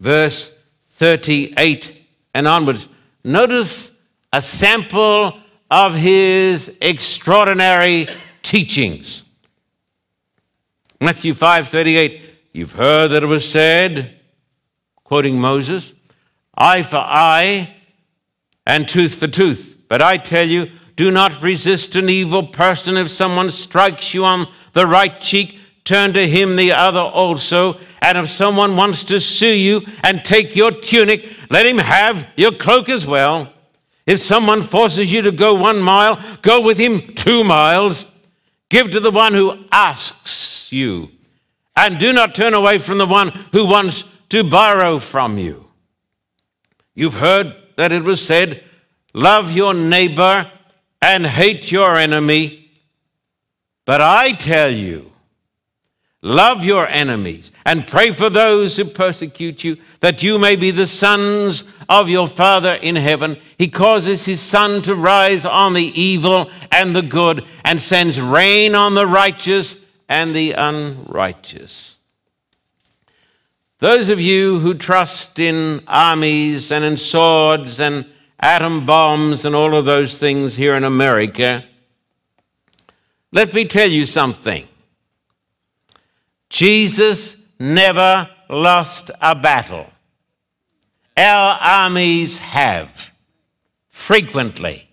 verse 0.00 0.62
38 0.88 2.04
and 2.34 2.46
onwards. 2.46 2.88
Notice 3.24 3.96
a 4.32 4.42
sample 4.42 5.38
of 5.70 5.94
his 5.94 6.76
extraordinary 6.80 8.06
teachings. 8.42 9.24
Matthew 11.00 11.34
5 11.34 11.68
38. 11.68 12.20
You've 12.52 12.72
heard 12.72 13.08
that 13.08 13.22
it 13.22 13.26
was 13.26 13.48
said, 13.48 14.18
quoting 15.04 15.40
Moses, 15.40 15.92
eye 16.54 16.82
for 16.82 16.96
eye 16.96 17.72
and 18.66 18.88
tooth 18.88 19.14
for 19.14 19.28
tooth. 19.28 19.69
But 19.90 20.00
I 20.00 20.18
tell 20.18 20.46
you, 20.46 20.70
do 20.94 21.10
not 21.10 21.42
resist 21.42 21.96
an 21.96 22.08
evil 22.08 22.46
person. 22.46 22.96
If 22.96 23.10
someone 23.10 23.50
strikes 23.50 24.14
you 24.14 24.24
on 24.24 24.46
the 24.72 24.86
right 24.86 25.20
cheek, 25.20 25.58
turn 25.84 26.12
to 26.12 26.28
him 26.28 26.54
the 26.54 26.70
other 26.70 27.00
also. 27.00 27.76
And 28.00 28.16
if 28.16 28.28
someone 28.28 28.76
wants 28.76 29.02
to 29.04 29.20
sue 29.20 29.52
you 29.52 29.82
and 30.04 30.24
take 30.24 30.54
your 30.54 30.70
tunic, 30.70 31.28
let 31.50 31.66
him 31.66 31.78
have 31.78 32.28
your 32.36 32.52
cloak 32.52 32.88
as 32.88 33.04
well. 33.04 33.52
If 34.06 34.20
someone 34.20 34.62
forces 34.62 35.12
you 35.12 35.22
to 35.22 35.32
go 35.32 35.54
one 35.54 35.80
mile, 35.80 36.22
go 36.42 36.60
with 36.60 36.78
him 36.78 37.00
two 37.14 37.42
miles. 37.42 38.10
Give 38.68 38.88
to 38.92 39.00
the 39.00 39.10
one 39.10 39.34
who 39.34 39.64
asks 39.72 40.72
you, 40.72 41.10
and 41.74 41.98
do 41.98 42.12
not 42.12 42.36
turn 42.36 42.54
away 42.54 42.78
from 42.78 42.98
the 42.98 43.06
one 43.06 43.30
who 43.50 43.66
wants 43.66 44.04
to 44.28 44.44
borrow 44.44 45.00
from 45.00 45.36
you. 45.36 45.66
You've 46.94 47.14
heard 47.14 47.56
that 47.74 47.90
it 47.90 48.04
was 48.04 48.24
said, 48.24 48.62
Love 49.12 49.52
your 49.52 49.74
neighbor 49.74 50.50
and 51.02 51.26
hate 51.26 51.70
your 51.70 51.96
enemy. 51.96 52.70
But 53.84 54.00
I 54.00 54.32
tell 54.32 54.70
you, 54.70 55.10
Love 56.22 56.64
your 56.64 56.86
enemies 56.86 57.50
and 57.64 57.86
pray 57.86 58.10
for 58.10 58.28
those 58.28 58.76
who 58.76 58.84
persecute 58.84 59.64
you, 59.64 59.78
that 60.00 60.22
you 60.22 60.38
may 60.38 60.54
be 60.54 60.70
the 60.70 60.86
sons 60.86 61.72
of 61.88 62.10
your 62.10 62.28
Father 62.28 62.74
in 62.74 62.94
heaven. 62.94 63.38
He 63.56 63.68
causes 63.68 64.26
his 64.26 64.40
sun 64.40 64.82
to 64.82 64.94
rise 64.94 65.46
on 65.46 65.72
the 65.72 66.00
evil 66.00 66.50
and 66.70 66.94
the 66.94 67.02
good, 67.02 67.46
and 67.64 67.80
sends 67.80 68.20
rain 68.20 68.74
on 68.74 68.94
the 68.94 69.06
righteous 69.06 69.90
and 70.10 70.36
the 70.36 70.52
unrighteous. 70.52 71.96
Those 73.78 74.10
of 74.10 74.20
you 74.20 74.58
who 74.58 74.74
trust 74.74 75.38
in 75.38 75.80
armies 75.88 76.70
and 76.70 76.84
in 76.84 76.98
swords 76.98 77.80
and 77.80 78.04
atom 78.40 78.86
bombs 78.86 79.44
and 79.44 79.54
all 79.54 79.74
of 79.74 79.84
those 79.84 80.18
things 80.18 80.56
here 80.56 80.74
in 80.74 80.84
America, 80.84 81.64
let 83.32 83.54
me 83.54 83.64
tell 83.64 83.88
you 83.88 84.06
something. 84.06 84.66
Jesus 86.48 87.46
never 87.60 88.28
lost 88.48 89.10
a 89.20 89.34
battle. 89.34 89.88
Our 91.16 91.58
armies 91.60 92.38
have 92.38 93.12
frequently. 93.88 94.88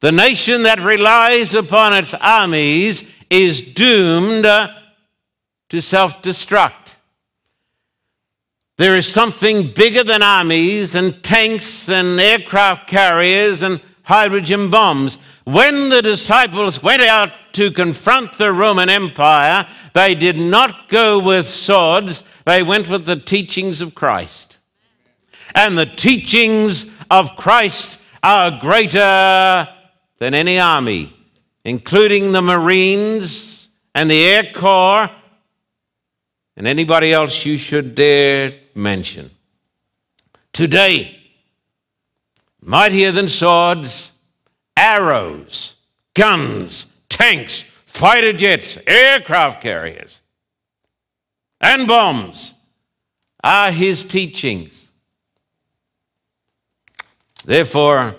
The 0.00 0.12
nation 0.12 0.64
that 0.64 0.80
relies 0.80 1.54
upon 1.54 1.94
its 1.94 2.12
armies 2.14 3.14
is 3.30 3.72
doomed 3.72 4.44
to 4.44 5.82
self 5.82 6.22
destruct. 6.22 6.85
There 8.78 8.98
is 8.98 9.10
something 9.10 9.68
bigger 9.72 10.04
than 10.04 10.22
armies 10.22 10.94
and 10.94 11.22
tanks 11.22 11.88
and 11.88 12.20
aircraft 12.20 12.86
carriers 12.86 13.62
and 13.62 13.80
hydrogen 14.02 14.68
bombs. 14.68 15.16
When 15.44 15.88
the 15.88 16.02
disciples 16.02 16.82
went 16.82 17.00
out 17.00 17.30
to 17.52 17.70
confront 17.70 18.32
the 18.32 18.52
Roman 18.52 18.90
Empire, 18.90 19.66
they 19.94 20.14
did 20.14 20.36
not 20.36 20.90
go 20.90 21.18
with 21.18 21.48
swords, 21.48 22.22
they 22.44 22.62
went 22.62 22.90
with 22.90 23.06
the 23.06 23.16
teachings 23.16 23.80
of 23.80 23.94
Christ. 23.94 24.58
And 25.54 25.78
the 25.78 25.86
teachings 25.86 27.02
of 27.10 27.34
Christ 27.36 28.02
are 28.22 28.58
greater 28.60 29.68
than 30.18 30.34
any 30.34 30.58
army, 30.58 31.10
including 31.64 32.32
the 32.32 32.42
Marines 32.42 33.68
and 33.94 34.10
the 34.10 34.22
Air 34.22 34.44
Corps 34.52 35.10
and 36.56 36.66
anybody 36.66 37.12
else 37.12 37.44
you 37.44 37.56
should 37.56 37.94
dare 37.94 38.52
mention. 38.76 39.30
Today, 40.52 41.18
mightier 42.60 43.12
than 43.12 43.28
swords, 43.28 44.12
arrows, 44.76 45.76
guns, 46.14 46.94
tanks, 47.08 47.62
fighter 47.62 48.32
jets, 48.32 48.78
aircraft 48.86 49.62
carriers, 49.62 50.20
and 51.60 51.88
bombs 51.88 52.54
are 53.42 53.70
his 53.70 54.04
teachings. 54.04 54.88
Therefore, 57.44 58.16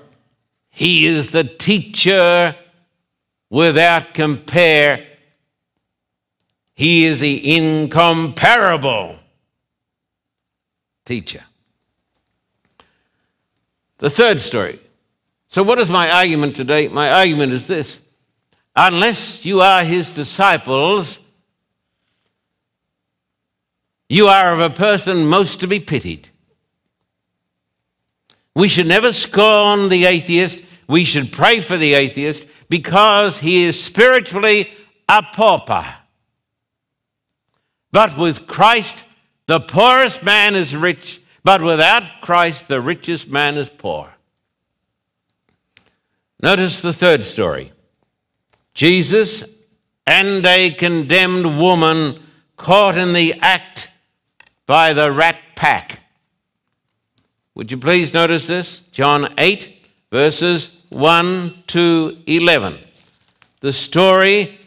he 0.69 1.05
is 1.05 1.31
the 1.31 1.43
teacher 1.43 2.55
without 3.49 4.13
compare. 4.13 5.05
He 6.75 7.03
is 7.05 7.19
the 7.19 7.57
incomparable 7.57 9.16
teacher. 11.07 11.43
The 13.97 14.09
third 14.11 14.39
story. 14.39 14.79
So, 15.47 15.63
what 15.63 15.79
is 15.79 15.89
my 15.89 16.11
argument 16.11 16.55
today? 16.55 16.87
My 16.87 17.11
argument 17.11 17.53
is 17.53 17.65
this 17.65 18.07
unless 18.75 19.43
you 19.43 19.61
are 19.61 19.83
his 19.83 20.13
disciples, 20.13 21.25
you 24.07 24.27
are 24.27 24.53
of 24.53 24.59
a 24.59 24.69
person 24.69 25.25
most 25.25 25.61
to 25.61 25.67
be 25.67 25.79
pitied. 25.79 26.29
We 28.53 28.67
should 28.67 28.87
never 28.87 29.11
scorn 29.11 29.89
the 29.89 30.05
atheist 30.05 30.63
we 30.87 31.03
should 31.03 31.31
pray 31.31 31.59
for 31.59 31.77
the 31.77 31.93
atheist 31.93 32.47
because 32.69 33.39
he 33.39 33.63
is 33.63 33.81
spiritually 33.81 34.71
a 35.09 35.21
pauper. 35.21 35.85
But 37.91 38.17
with 38.17 38.47
Christ, 38.47 39.05
the 39.47 39.59
poorest 39.59 40.23
man 40.23 40.55
is 40.55 40.75
rich, 40.75 41.21
but 41.43 41.61
without 41.61 42.03
Christ, 42.21 42.67
the 42.67 42.81
richest 42.81 43.29
man 43.29 43.57
is 43.57 43.69
poor. 43.69 44.09
Notice 46.41 46.81
the 46.81 46.93
third 46.93 47.23
story 47.23 47.71
Jesus 48.73 49.57
and 50.05 50.45
a 50.45 50.69
condemned 50.71 51.57
woman 51.57 52.19
caught 52.57 52.97
in 52.97 53.13
the 53.13 53.33
act 53.41 53.89
by 54.65 54.93
the 54.93 55.11
rat 55.11 55.39
pack. 55.55 56.01
Would 57.55 57.71
you 57.71 57.77
please 57.77 58.13
notice 58.13 58.47
this? 58.47 58.81
John 58.91 59.33
8, 59.37 59.87
verses 60.11 60.79
1 60.89 61.53
to 61.67 62.17
11. 62.27 62.75
The 63.61 63.73
story 63.73 64.59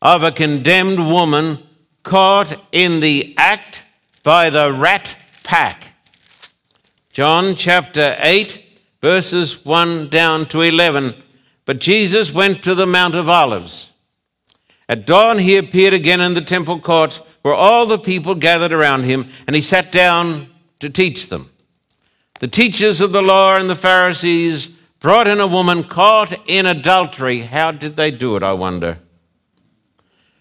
of 0.00 0.22
a 0.22 0.32
condemned 0.32 0.98
woman 0.98 1.58
caught 2.02 2.56
in 2.72 3.00
the 3.00 3.34
act 3.36 3.84
by 4.22 4.50
the 4.50 4.72
rat 4.72 5.16
pack. 5.44 5.94
John 7.12 7.54
chapter 7.56 8.16
8, 8.20 8.64
verses 9.02 9.64
1 9.64 10.08
down 10.08 10.46
to 10.46 10.62
11. 10.62 11.14
But 11.64 11.80
Jesus 11.80 12.32
went 12.32 12.62
to 12.64 12.74
the 12.74 12.86
Mount 12.86 13.14
of 13.14 13.28
Olives. 13.28 13.92
At 14.88 15.06
dawn, 15.06 15.38
he 15.38 15.56
appeared 15.56 15.94
again 15.94 16.20
in 16.20 16.34
the 16.34 16.40
temple 16.40 16.80
courts 16.80 17.18
where 17.42 17.54
all 17.54 17.86
the 17.86 17.98
people 17.98 18.34
gathered 18.34 18.72
around 18.72 19.02
him, 19.02 19.28
and 19.46 19.54
he 19.54 19.62
sat 19.62 19.92
down 19.92 20.48
to 20.80 20.88
teach 20.88 21.28
them. 21.28 21.50
The 22.40 22.48
teachers 22.48 23.00
of 23.00 23.12
the 23.12 23.22
law 23.22 23.56
and 23.56 23.68
the 23.68 23.74
Pharisees 23.74 24.68
brought 25.00 25.28
in 25.28 25.40
a 25.40 25.46
woman 25.46 25.84
caught 25.84 26.48
in 26.48 26.66
adultery. 26.66 27.40
How 27.40 27.72
did 27.72 27.96
they 27.96 28.10
do 28.10 28.36
it, 28.36 28.42
I 28.42 28.52
wonder? 28.52 28.98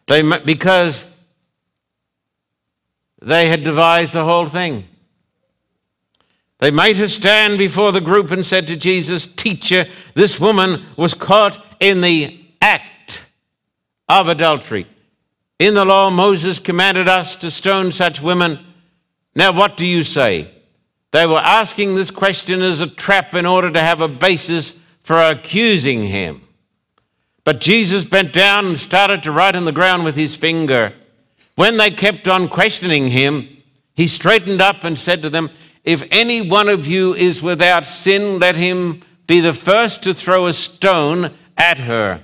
They, 0.05 0.21
because 0.39 1.16
they 3.27 3.49
had 3.49 3.65
devised 3.65 4.13
the 4.13 4.23
whole 4.23 4.45
thing. 4.45 4.87
They 6.59 6.71
made 6.71 6.95
her 6.95 7.09
stand 7.09 7.57
before 7.57 7.91
the 7.91 7.99
group 7.99 8.31
and 8.31 8.45
said 8.45 8.67
to 8.67 8.77
Jesus, 8.77 9.27
Teacher, 9.27 9.85
this 10.13 10.39
woman 10.39 10.81
was 10.95 11.13
caught 11.13 11.61
in 11.81 11.99
the 11.99 12.39
act 12.61 13.25
of 14.07 14.29
adultery. 14.29 14.87
In 15.59 15.73
the 15.73 15.83
law, 15.83 16.09
Moses 16.09 16.57
commanded 16.57 17.09
us 17.09 17.35
to 17.37 17.51
stone 17.51 17.91
such 17.91 18.21
women. 18.21 18.59
Now, 19.35 19.51
what 19.51 19.75
do 19.75 19.85
you 19.85 20.05
say? 20.05 20.49
They 21.11 21.27
were 21.27 21.39
asking 21.39 21.95
this 21.95 22.11
question 22.11 22.61
as 22.61 22.79
a 22.79 22.87
trap 22.87 23.33
in 23.33 23.45
order 23.45 23.69
to 23.71 23.81
have 23.81 23.99
a 23.99 24.07
basis 24.07 24.85
for 25.03 25.21
accusing 25.21 26.03
him. 26.03 26.43
But 27.43 27.59
Jesus 27.59 28.05
bent 28.05 28.31
down 28.31 28.67
and 28.67 28.77
started 28.77 29.21
to 29.23 29.33
write 29.33 29.57
on 29.57 29.65
the 29.65 29.73
ground 29.73 30.05
with 30.05 30.15
his 30.15 30.33
finger. 30.33 30.93
When 31.57 31.77
they 31.77 31.89
kept 31.89 32.27
on 32.27 32.49
questioning 32.49 33.07
him, 33.07 33.49
he 33.95 34.05
straightened 34.05 34.61
up 34.61 34.83
and 34.83 34.95
said 34.95 35.23
to 35.23 35.29
them, 35.31 35.49
If 35.83 36.07
any 36.11 36.47
one 36.47 36.69
of 36.69 36.85
you 36.85 37.15
is 37.15 37.41
without 37.41 37.87
sin, 37.87 38.37
let 38.37 38.55
him 38.55 39.01
be 39.25 39.39
the 39.39 39.53
first 39.53 40.03
to 40.03 40.13
throw 40.13 40.45
a 40.45 40.53
stone 40.53 41.31
at 41.57 41.79
her. 41.79 42.21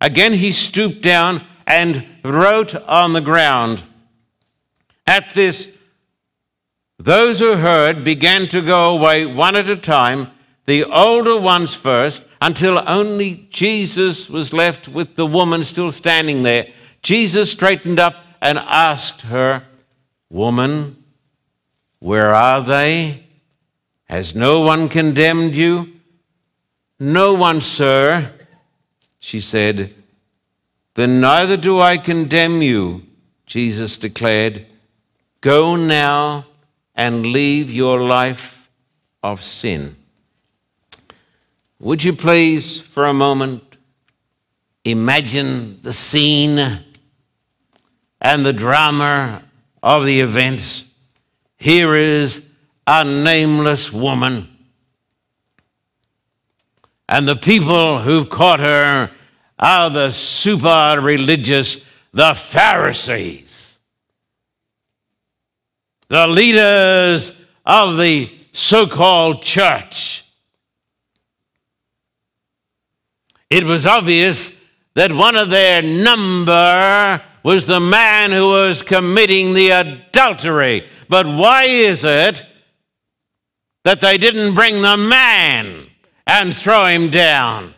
Again, 0.00 0.32
he 0.32 0.50
stooped 0.50 1.02
down 1.02 1.42
and 1.66 2.06
wrote 2.24 2.74
on 2.74 3.12
the 3.12 3.20
ground. 3.20 3.82
At 5.06 5.34
this, 5.34 5.78
those 6.98 7.38
who 7.38 7.56
heard 7.56 8.02
began 8.02 8.48
to 8.48 8.62
go 8.62 8.96
away 8.96 9.26
one 9.26 9.56
at 9.56 9.68
a 9.68 9.76
time, 9.76 10.28
the 10.64 10.84
older 10.84 11.38
ones 11.38 11.74
first, 11.74 12.26
until 12.40 12.82
only 12.88 13.46
Jesus 13.50 14.30
was 14.30 14.54
left 14.54 14.88
with 14.88 15.16
the 15.16 15.26
woman 15.26 15.64
still 15.64 15.92
standing 15.92 16.44
there. 16.44 16.68
Jesus 17.02 17.52
straightened 17.52 18.00
up 18.00 18.14
and 18.40 18.58
asked 18.58 19.22
her, 19.22 19.64
Woman, 20.28 20.96
where 21.98 22.34
are 22.34 22.62
they? 22.62 23.24
Has 24.08 24.34
no 24.34 24.60
one 24.60 24.88
condemned 24.88 25.54
you? 25.54 25.92
No 26.98 27.34
one, 27.34 27.60
sir, 27.60 28.32
she 29.18 29.40
said. 29.40 29.94
Then 30.94 31.20
neither 31.20 31.56
do 31.56 31.80
I 31.80 31.96
condemn 31.96 32.62
you, 32.62 33.06
Jesus 33.46 33.98
declared. 33.98 34.66
Go 35.40 35.76
now 35.76 36.46
and 36.94 37.26
leave 37.26 37.70
your 37.70 38.00
life 38.00 38.70
of 39.22 39.42
sin. 39.42 39.96
Would 41.78 42.04
you 42.04 42.12
please, 42.12 42.80
for 42.80 43.06
a 43.06 43.14
moment, 43.14 43.76
imagine 44.84 45.80
the 45.80 45.92
scene 45.92 46.58
and 48.20 48.44
the 48.44 48.52
drama 48.52 49.42
of 49.82 50.04
the 50.04 50.20
events? 50.20 50.90
Here 51.56 51.94
is 51.94 52.46
a 52.86 53.04
nameless 53.04 53.92
woman, 53.92 54.48
and 57.08 57.28
the 57.28 57.36
people 57.36 58.00
who've 58.00 58.30
caught 58.30 58.60
her 58.60 59.10
are 59.58 59.90
the 59.90 60.10
super 60.10 60.98
religious, 61.00 61.86
the 62.12 62.34
Pharisees 62.34 63.50
the 66.10 66.26
leaders 66.26 67.40
of 67.64 67.96
the 67.96 68.28
so 68.52 68.86
called 68.86 69.42
church. 69.42 70.24
It 73.48 73.62
was 73.62 73.86
obvious 73.86 74.52
that 74.94 75.12
one 75.12 75.36
of 75.36 75.50
their 75.50 75.82
number 75.82 77.22
was 77.42 77.66
the 77.66 77.80
man 77.80 78.30
who 78.30 78.48
was 78.50 78.82
committing 78.82 79.54
the 79.54 79.70
adultery. 79.70 80.84
But 81.08 81.26
why 81.26 81.64
is 81.64 82.04
it 82.04 82.44
that 83.84 84.00
they 84.00 84.18
didn't 84.18 84.54
bring 84.54 84.82
the 84.82 84.96
man 84.96 85.86
and 86.26 86.54
throw 86.54 86.86
him 86.86 87.10
down? 87.10 87.74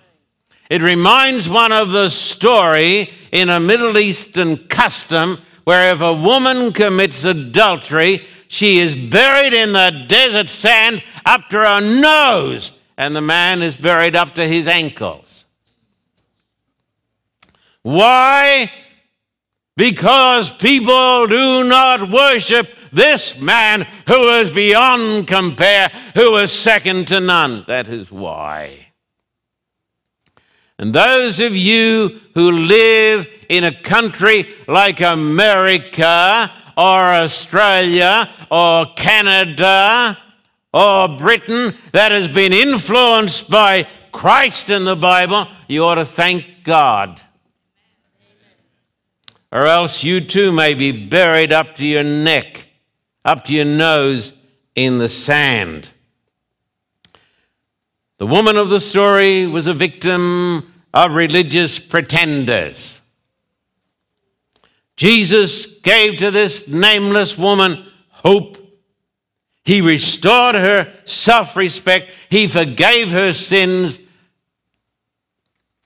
It 0.68 0.83
reminds 0.83 1.48
one 1.48 1.72
of 1.72 1.92
the 1.92 2.09
story 2.09 3.11
in 3.31 3.48
a 3.48 3.61
Middle 3.61 3.98
Eastern 3.98 4.57
custom 4.57 5.38
where 5.64 5.92
if 5.92 6.01
a 6.01 6.14
woman 6.14 6.72
commits 6.72 7.25
adultery, 7.25 8.22
she 8.48 8.79
is 8.79 8.94
buried 8.94 9.53
in 9.53 9.72
the 9.72 10.05
desert 10.09 10.48
sand 10.48 11.03
up 11.25 11.48
to 11.48 11.59
her 11.59 11.81
nose, 11.81 12.72
and 12.96 13.14
the 13.14 13.20
man 13.20 13.62
is 13.62 13.77
buried 13.77 14.16
up 14.16 14.35
to 14.35 14.46
his 14.46 14.66
ankles. 14.66 15.44
Why? 17.83 18.70
Because 19.82 20.48
people 20.48 21.26
do 21.26 21.64
not 21.64 22.08
worship 22.08 22.68
this 22.92 23.40
man 23.40 23.84
who 24.06 24.28
is 24.28 24.48
beyond 24.52 25.26
compare, 25.26 25.88
who 26.14 26.36
is 26.36 26.52
second 26.52 27.08
to 27.08 27.18
none. 27.18 27.64
That 27.66 27.88
is 27.88 28.12
why. 28.12 28.78
And 30.78 30.94
those 30.94 31.40
of 31.40 31.56
you 31.56 32.20
who 32.34 32.52
live 32.52 33.26
in 33.48 33.64
a 33.64 33.74
country 33.74 34.46
like 34.68 35.00
America 35.00 36.48
or 36.78 37.00
Australia 37.00 38.30
or 38.52 38.86
Canada 38.94 40.16
or 40.72 41.08
Britain 41.18 41.74
that 41.90 42.12
has 42.12 42.28
been 42.28 42.52
influenced 42.52 43.50
by 43.50 43.88
Christ 44.12 44.70
in 44.70 44.84
the 44.84 44.94
Bible, 44.94 45.48
you 45.66 45.82
ought 45.84 45.96
to 45.96 46.04
thank 46.04 46.62
God. 46.62 47.20
Or 49.52 49.66
else 49.66 50.02
you 50.02 50.22
too 50.22 50.50
may 50.50 50.72
be 50.72 51.06
buried 51.06 51.52
up 51.52 51.76
to 51.76 51.86
your 51.86 52.02
neck, 52.02 52.66
up 53.22 53.44
to 53.44 53.54
your 53.54 53.66
nose 53.66 54.34
in 54.74 54.96
the 54.96 55.10
sand. 55.10 55.90
The 58.16 58.26
woman 58.26 58.56
of 58.56 58.70
the 58.70 58.80
story 58.80 59.46
was 59.46 59.66
a 59.66 59.74
victim 59.74 60.72
of 60.94 61.14
religious 61.14 61.78
pretenders. 61.78 63.02
Jesus 64.96 65.80
gave 65.80 66.18
to 66.18 66.30
this 66.30 66.66
nameless 66.68 67.36
woman 67.36 67.84
hope. 68.08 68.56
He 69.64 69.82
restored 69.82 70.54
her 70.54 70.92
self 71.04 71.56
respect. 71.56 72.08
He 72.30 72.46
forgave 72.46 73.10
her 73.10 73.34
sins 73.34 73.98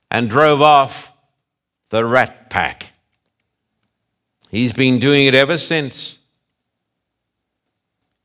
and 0.09 0.29
drove 0.29 0.61
off 0.61 1.11
the 1.89 2.05
rat 2.05 2.49
pack. 2.49 2.93
He's 4.49 4.73
been 4.73 4.99
doing 4.99 5.25
it 5.25 5.35
ever 5.35 5.57
since. 5.57 6.17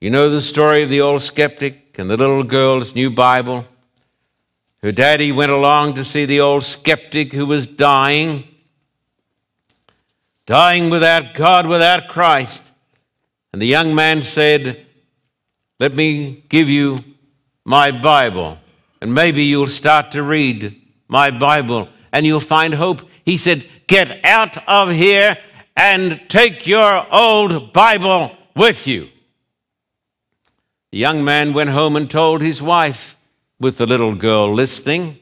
You 0.00 0.10
know 0.10 0.30
the 0.30 0.40
story 0.40 0.82
of 0.82 0.88
the 0.88 1.00
old 1.00 1.22
skeptic 1.22 1.98
and 1.98 2.10
the 2.10 2.16
little 2.16 2.42
girl's 2.42 2.94
new 2.94 3.10
Bible? 3.10 3.66
Her 4.82 4.92
daddy 4.92 5.30
went 5.30 5.52
along 5.52 5.94
to 5.94 6.04
see 6.04 6.24
the 6.24 6.40
old 6.40 6.64
skeptic 6.64 7.32
who 7.32 7.46
was 7.46 7.66
dying, 7.66 8.44
dying 10.44 10.90
without 10.90 11.34
God, 11.34 11.66
without 11.66 12.08
Christ. 12.08 12.72
And 13.52 13.62
the 13.62 13.66
young 13.66 13.94
man 13.94 14.22
said, 14.22 14.84
Let 15.78 15.94
me 15.94 16.42
give 16.48 16.68
you 16.68 16.98
my 17.64 17.92
Bible, 17.92 18.58
and 19.00 19.14
maybe 19.14 19.44
you'll 19.44 19.68
start 19.68 20.12
to 20.12 20.22
read 20.22 20.80
my 21.06 21.30
Bible 21.30 21.88
and 22.12 22.26
you'll 22.26 22.40
find 22.40 22.74
hope. 22.74 23.02
He 23.24 23.36
said, 23.36 23.64
Get 23.86 24.24
out 24.24 24.58
of 24.66 24.90
here 24.90 25.38
and 25.76 26.20
take 26.28 26.66
your 26.66 27.06
old 27.12 27.72
Bible 27.72 28.36
with 28.54 28.86
you. 28.86 29.08
The 30.90 30.98
young 30.98 31.24
man 31.24 31.54
went 31.54 31.70
home 31.70 31.96
and 31.96 32.10
told 32.10 32.42
his 32.42 32.60
wife 32.60 33.16
with 33.58 33.78
the 33.78 33.86
little 33.86 34.14
girl 34.14 34.52
listening. 34.52 35.18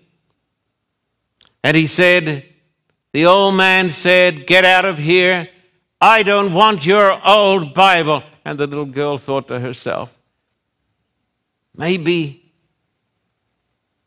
And 1.63 1.77
he 1.77 1.87
said, 1.87 2.45
The 3.13 3.27
old 3.27 3.55
man 3.55 3.91
said, 3.91 4.47
Get 4.47 4.65
out 4.65 4.85
of 4.85 4.99
here. 4.99 5.49
I 6.01 6.23
don't 6.23 6.55
want 6.55 6.87
your 6.87 7.21
old 7.27 7.75
Bible. 7.75 8.23
And 8.45 8.59
the 8.59 8.67
little 8.67 8.87
girl 8.87 9.19
thought 9.19 9.49
to 9.49 9.61
herself, 9.61 10.17
Maybe, 11.77 12.53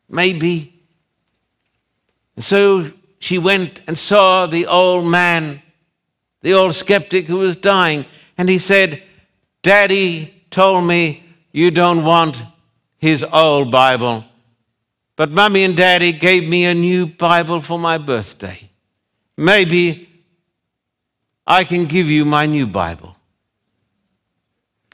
maybe. 0.08 0.74
And 2.36 2.44
so 2.44 2.90
she 3.18 3.38
went 3.38 3.80
and 3.86 3.96
saw 3.96 4.46
the 4.46 4.66
old 4.66 5.06
man, 5.06 5.62
the 6.44 6.52
old 6.52 6.74
skeptic 6.74 7.24
who 7.24 7.38
was 7.38 7.56
dying. 7.56 8.04
And 8.36 8.50
he 8.50 8.58
said, 8.58 9.02
Daddy 9.62 10.44
told 10.50 10.84
me 10.84 11.24
you 11.52 11.70
don't 11.70 12.04
want 12.04 12.40
his 12.98 13.24
old 13.24 13.72
Bible. 13.72 14.26
But 15.16 15.30
Mummy 15.30 15.64
and 15.64 15.74
Daddy 15.74 16.12
gave 16.12 16.46
me 16.46 16.66
a 16.66 16.74
new 16.74 17.06
Bible 17.06 17.62
for 17.62 17.78
my 17.78 17.96
birthday. 17.96 18.68
Maybe 19.38 20.06
I 21.46 21.64
can 21.64 21.86
give 21.86 22.10
you 22.10 22.26
my 22.26 22.44
new 22.44 22.66
Bible. 22.66 23.16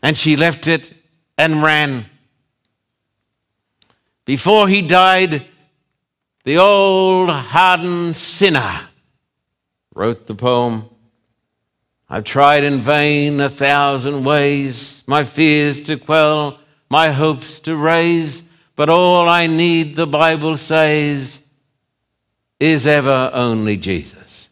And 0.04 0.16
she 0.16 0.36
left 0.36 0.68
it 0.68 0.92
and 1.36 1.64
ran. 1.64 2.06
Before 4.24 4.68
he 4.68 4.82
died, 4.82 5.44
the 6.44 6.58
old 6.58 7.28
hardened 7.28 8.16
sinner 8.16 8.82
wrote 9.92 10.26
the 10.26 10.36
poem. 10.36 10.88
I've 12.12 12.24
tried 12.24 12.64
in 12.64 12.80
vain 12.80 13.40
a 13.40 13.48
thousand 13.48 14.24
ways, 14.24 15.04
my 15.06 15.22
fears 15.22 15.80
to 15.84 15.96
quell 15.96 16.58
my 16.90 17.10
hopes 17.10 17.60
to 17.60 17.76
raise, 17.76 18.42
but 18.74 18.88
all 18.88 19.28
I 19.28 19.46
need, 19.46 19.94
the 19.94 20.08
Bible 20.08 20.56
says, 20.56 21.46
is 22.58 22.86
ever 22.86 23.30
only 23.32 23.76
Jesus. 23.76 24.48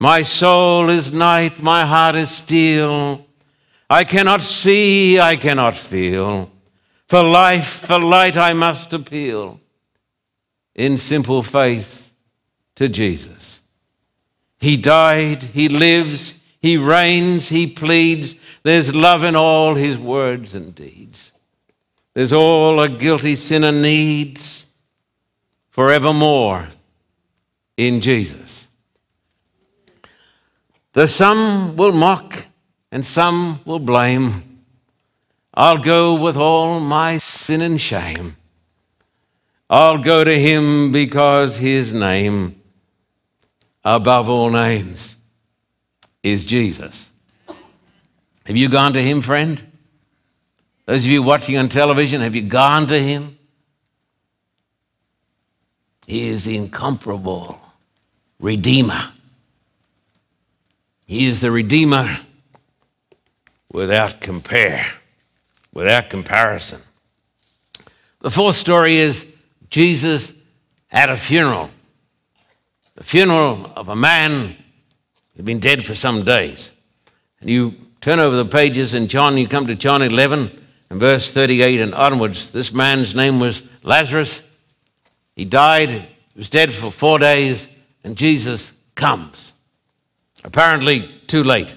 My 0.00 0.22
soul 0.22 0.88
is 0.88 1.12
night, 1.12 1.62
my 1.62 1.84
heart 1.84 2.14
is 2.16 2.30
steel. 2.30 3.26
I 3.90 4.04
cannot 4.04 4.40
see, 4.40 5.20
I 5.20 5.36
cannot 5.36 5.76
feel. 5.76 6.50
For 7.08 7.22
life, 7.22 7.86
for 7.86 7.98
light, 7.98 8.38
I 8.38 8.54
must 8.54 8.94
appeal 8.94 9.60
in 10.74 10.96
simple 10.96 11.42
faith 11.42 12.10
to 12.76 12.88
Jesus. 12.88 13.61
He 14.62 14.76
died, 14.76 15.42
He 15.42 15.68
lives, 15.68 16.40
He 16.60 16.76
reigns, 16.76 17.48
He 17.50 17.66
pleads, 17.66 18.36
there's 18.62 18.94
love 18.94 19.24
in 19.24 19.34
all 19.34 19.74
his 19.74 19.98
words 19.98 20.54
and 20.54 20.74
deeds. 20.74 21.32
There's 22.14 22.32
all 22.32 22.80
a 22.80 22.88
guilty 22.88 23.34
sinner 23.34 23.72
needs 23.72 24.66
forevermore 25.70 26.68
in 27.76 28.00
Jesus. 28.00 28.68
The 30.92 31.08
some 31.08 31.76
will 31.76 31.92
mock 31.92 32.46
and 32.92 33.04
some 33.04 33.60
will 33.64 33.80
blame. 33.80 34.60
I'll 35.54 35.78
go 35.78 36.14
with 36.14 36.36
all 36.36 36.78
my 36.78 37.18
sin 37.18 37.62
and 37.62 37.80
shame. 37.80 38.36
I'll 39.68 39.98
go 39.98 40.22
to 40.22 40.38
him 40.38 40.92
because 40.92 41.56
his 41.56 41.92
name, 41.92 42.61
above 43.84 44.28
all 44.28 44.50
names, 44.50 45.16
is 46.22 46.44
Jesus. 46.44 47.10
Have 48.46 48.56
you 48.56 48.68
gone 48.68 48.92
to 48.92 49.02
him, 49.02 49.22
friend? 49.22 49.62
Those 50.86 51.04
of 51.04 51.10
you 51.10 51.22
watching 51.22 51.56
on 51.56 51.68
television, 51.68 52.20
have 52.20 52.34
you 52.34 52.42
gone 52.42 52.86
to 52.88 53.00
him? 53.00 53.38
He 56.06 56.28
is 56.28 56.44
the 56.44 56.56
incomparable 56.56 57.60
Redeemer. 58.40 59.10
He 61.06 61.26
is 61.26 61.40
the 61.40 61.50
Redeemer 61.50 62.18
without 63.72 64.20
compare, 64.20 64.86
without 65.72 66.10
comparison. 66.10 66.80
The 68.20 68.30
fourth 68.30 68.56
story 68.56 68.96
is 68.96 69.26
Jesus 69.70 70.32
at 70.90 71.08
a 71.08 71.16
funeral. 71.16 71.70
The 72.94 73.04
funeral 73.04 73.72
of 73.74 73.88
a 73.88 73.96
man 73.96 74.56
who'd 75.34 75.46
been 75.46 75.60
dead 75.60 75.84
for 75.84 75.94
some 75.94 76.24
days. 76.24 76.72
And 77.40 77.48
you 77.48 77.74
turn 78.00 78.18
over 78.18 78.36
the 78.36 78.44
pages 78.44 78.94
in 78.94 79.08
John, 79.08 79.38
you 79.38 79.48
come 79.48 79.66
to 79.66 79.74
John 79.74 80.02
11 80.02 80.62
and 80.90 81.00
verse 81.00 81.32
38 81.32 81.80
and 81.80 81.94
onwards. 81.94 82.50
This 82.50 82.72
man's 82.72 83.14
name 83.14 83.40
was 83.40 83.62
Lazarus. 83.82 84.48
He 85.34 85.44
died, 85.44 85.90
he 85.90 86.06
was 86.36 86.50
dead 86.50 86.72
for 86.72 86.90
four 86.90 87.18
days, 87.18 87.66
and 88.04 88.16
Jesus 88.16 88.72
comes. 88.94 89.54
Apparently, 90.44 91.08
too 91.26 91.44
late. 91.44 91.74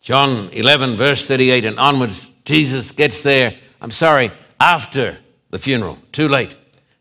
John 0.00 0.48
11, 0.52 0.96
verse 0.96 1.26
38 1.26 1.64
and 1.64 1.78
onwards, 1.78 2.30
Jesus 2.44 2.92
gets 2.92 3.22
there, 3.22 3.54
I'm 3.80 3.90
sorry, 3.90 4.30
after 4.60 5.18
the 5.50 5.58
funeral, 5.58 5.98
too 6.12 6.28
late. 6.28 6.56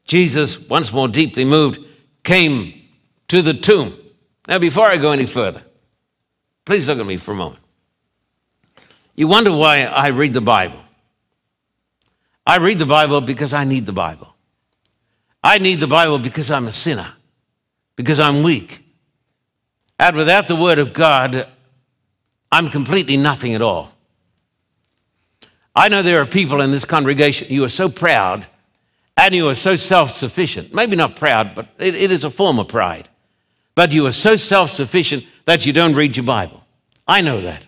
Jesus, 0.06 0.68
once 0.70 0.92
more 0.92 1.08
deeply 1.08 1.46
moved, 1.46 1.80
came 2.26 2.74
to 3.30 3.42
the 3.42 3.54
tomb. 3.54 3.98
Now, 4.48 4.60
before 4.60 4.88
I 4.88 4.98
go 4.98 5.12
any 5.12 5.26
further, 5.26 5.64
please 6.66 6.88
look 6.88 7.00
at 7.00 7.06
me 7.06 7.16
for 7.16 7.32
a 7.32 7.36
moment. 7.36 7.62
You 9.16 9.30
wonder 9.30 9.56
why 9.56 9.84
I 9.84 10.10
read 10.10 10.34
the 10.34 10.42
Bible. 10.42 10.80
I 12.46 12.58
read 12.58 12.80
the 12.80 12.86
Bible 12.86 13.22
because 13.22 13.54
I 13.54 13.64
need 13.64 13.86
the 13.86 13.94
Bible. 13.94 14.36
I 15.44 15.60
need 15.60 15.76
the 15.76 15.88
Bible 15.88 16.20
because 16.20 16.52
I'm 16.52 16.68
a 16.68 16.72
sinner, 16.72 17.08
because 17.96 18.20
I'm 18.20 18.44
weak. 18.44 18.84
And 19.98 20.16
without 20.16 20.48
the 20.48 20.56
Word 20.56 20.80
of 20.80 20.94
God, 20.94 21.48
I'm 22.52 22.70
completely 22.70 23.16
nothing 23.18 23.54
at 23.54 23.62
all. 23.62 23.94
I 25.76 25.90
know 25.90 26.02
there 26.02 26.22
are 26.22 26.26
people 26.26 26.62
in 26.62 26.72
this 26.72 26.86
congregation, 26.86 27.48
you 27.50 27.64
are 27.64 27.70
so 27.70 27.90
proud 27.90 28.48
and 29.18 29.34
you 29.34 29.48
are 29.50 29.56
so 29.56 29.76
self 29.76 30.12
sufficient. 30.12 30.74
Maybe 30.74 30.96
not 30.96 31.16
proud, 31.16 31.56
but 31.56 31.68
it, 31.78 31.96
it 31.96 32.12
is 32.12 32.24
a 32.24 32.30
form 32.30 32.60
of 32.60 32.68
pride. 32.68 33.10
But 33.74 33.92
you 33.92 34.06
are 34.08 34.12
so 34.12 34.36
self 34.36 34.70
sufficient 34.70 35.26
that 35.46 35.66
you 35.66 35.74
don't 35.74 35.96
read 35.96 36.18
your 36.18 36.26
Bible. 36.26 36.64
I 37.08 37.22
know 37.22 37.42
that. 37.42 37.64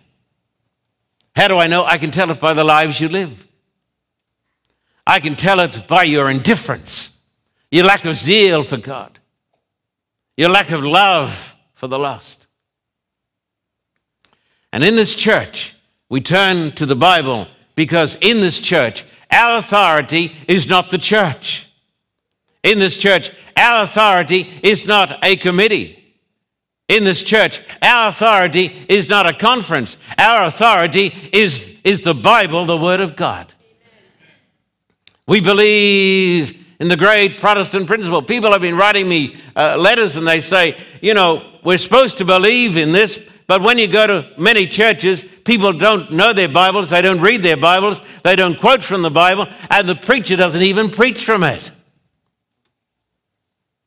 How 1.36 1.48
do 1.48 1.58
I 1.58 1.68
know? 1.68 1.86
I 1.86 1.98
can 1.98 2.12
tell 2.12 2.32
it 2.32 2.40
by 2.40 2.54
the 2.54 2.64
lives 2.64 3.00
you 3.00 3.10
live. 3.10 3.48
I 5.06 5.20
can 5.20 5.36
tell 5.36 5.60
it 5.60 5.88
by 5.88 6.04
your 6.04 6.30
indifference, 6.30 7.18
your 7.72 7.86
lack 7.86 8.04
of 8.06 8.16
zeal 8.16 8.64
for 8.64 8.78
God, 8.78 9.20
your 10.36 10.50
lack 10.50 10.72
of 10.72 10.84
love 10.84 11.56
for 11.76 11.88
the 11.88 12.00
lost. 12.00 12.48
And 14.74 14.84
in 14.84 14.96
this 14.96 15.16
church, 15.16 15.76
we 16.10 16.20
turn 16.20 16.72
to 16.72 16.86
the 16.86 16.96
Bible 16.96 17.48
because 17.76 18.16
in 18.16 18.42
this 18.42 18.60
church, 18.60 19.06
our 19.32 19.58
authority 19.58 20.32
is 20.48 20.70
not 20.70 20.90
the 20.90 20.98
church. 20.98 21.68
In 22.64 22.80
this 22.80 22.98
church, 22.98 23.32
our 23.56 23.84
authority 23.84 24.48
is 24.64 24.86
not 24.86 25.24
a 25.24 25.36
committee. 25.36 25.94
In 26.88 27.04
this 27.04 27.24
church, 27.24 27.62
our 27.82 28.10
authority 28.10 28.72
is 28.88 29.10
not 29.10 29.26
a 29.26 29.34
conference. 29.34 29.98
Our 30.18 30.46
authority 30.46 31.14
is, 31.34 31.78
is 31.84 32.02
the 32.02 32.14
Bible, 32.14 32.66
the 32.66 32.78
Word 32.78 33.02
of 33.02 33.16
God. 33.16 33.52
We 35.28 35.42
believe 35.42 36.66
in 36.80 36.88
the 36.88 36.96
great 36.96 37.40
Protestant 37.40 37.88
principle. 37.88 38.22
People 38.22 38.52
have 38.52 38.62
been 38.62 38.78
writing 38.78 39.10
me 39.10 39.36
uh, 39.56 39.76
letters 39.78 40.16
and 40.16 40.26
they 40.26 40.40
say, 40.40 40.78
you 41.02 41.14
know, 41.14 41.44
we're 41.64 41.78
supposed 41.78 42.20
to 42.20 42.26
believe 42.26 42.78
in 42.78 42.94
this, 42.94 43.30
but 43.48 43.62
when 43.62 43.78
you 43.78 43.88
go 43.88 44.06
to 44.06 44.30
many 44.38 44.68
churches, 44.68 45.24
people 45.24 45.72
don't 45.72 46.12
know 46.12 46.34
their 46.34 46.50
Bibles, 46.50 46.90
they 46.90 47.02
don't 47.02 47.22
read 47.22 47.42
their 47.42 47.56
Bibles, 47.56 48.02
they 48.24 48.36
don't 48.36 48.60
quote 48.60 48.84
from 48.84 49.02
the 49.02 49.10
Bible, 49.10 49.48
and 49.70 49.88
the 49.88 49.96
preacher 49.96 50.36
doesn't 50.36 50.62
even 50.62 50.90
preach 50.90 51.24
from 51.24 51.44
it 51.44 51.72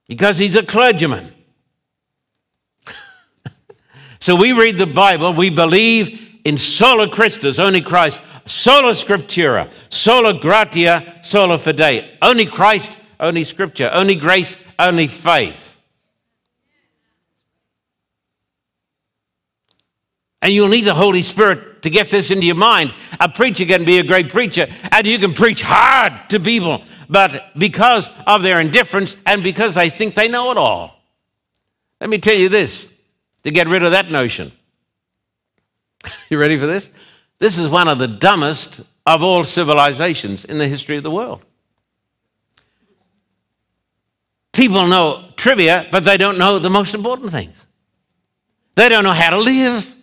because 0.08 0.38
he's 0.38 0.56
a 0.56 0.62
clergyman. 0.62 1.32
so 4.18 4.34
we 4.34 4.52
read 4.52 4.76
the 4.76 4.86
Bible, 4.86 5.34
we 5.34 5.50
believe 5.50 6.40
in 6.44 6.56
sola 6.56 7.06
Christus, 7.08 7.58
only 7.58 7.82
Christ, 7.82 8.22
sola 8.46 8.92
scriptura, 8.92 9.68
sola 9.90 10.32
gratia, 10.32 11.20
sola 11.22 11.58
fide, 11.58 12.04
only 12.22 12.46
Christ, 12.46 12.98
only 13.20 13.44
scripture, 13.44 13.90
only 13.92 14.14
grace, 14.14 14.56
only 14.78 15.06
faith. 15.06 15.69
And 20.42 20.52
you'll 20.52 20.68
need 20.68 20.84
the 20.84 20.94
Holy 20.94 21.22
Spirit 21.22 21.82
to 21.82 21.90
get 21.90 22.08
this 22.08 22.30
into 22.30 22.46
your 22.46 22.54
mind. 22.56 22.94
A 23.18 23.28
preacher 23.28 23.64
can 23.64 23.84
be 23.84 23.98
a 23.98 24.02
great 24.02 24.30
preacher, 24.30 24.66
and 24.90 25.06
you 25.06 25.18
can 25.18 25.34
preach 25.34 25.60
hard 25.62 26.12
to 26.30 26.40
people, 26.40 26.82
but 27.08 27.50
because 27.58 28.08
of 28.26 28.42
their 28.42 28.60
indifference 28.60 29.16
and 29.26 29.42
because 29.42 29.74
they 29.74 29.90
think 29.90 30.14
they 30.14 30.28
know 30.28 30.50
it 30.50 30.56
all. 30.56 30.96
Let 32.00 32.08
me 32.08 32.18
tell 32.18 32.34
you 32.34 32.48
this 32.48 32.92
to 33.44 33.50
get 33.50 33.66
rid 33.66 33.82
of 33.82 33.90
that 33.92 34.10
notion. 34.10 34.52
you 36.30 36.38
ready 36.38 36.58
for 36.58 36.66
this? 36.66 36.90
This 37.38 37.58
is 37.58 37.68
one 37.68 37.88
of 37.88 37.98
the 37.98 38.08
dumbest 38.08 38.80
of 39.06 39.22
all 39.22 39.44
civilizations 39.44 40.44
in 40.44 40.58
the 40.58 40.68
history 40.68 40.96
of 40.96 41.02
the 41.02 41.10
world. 41.10 41.42
People 44.52 44.86
know 44.86 45.24
trivia, 45.36 45.86
but 45.90 46.04
they 46.04 46.16
don't 46.16 46.38
know 46.38 46.58
the 46.58 46.70
most 46.70 46.94
important 46.94 47.30
things. 47.30 47.66
They 48.74 48.88
don't 48.88 49.04
know 49.04 49.12
how 49.12 49.30
to 49.30 49.38
live. 49.38 49.94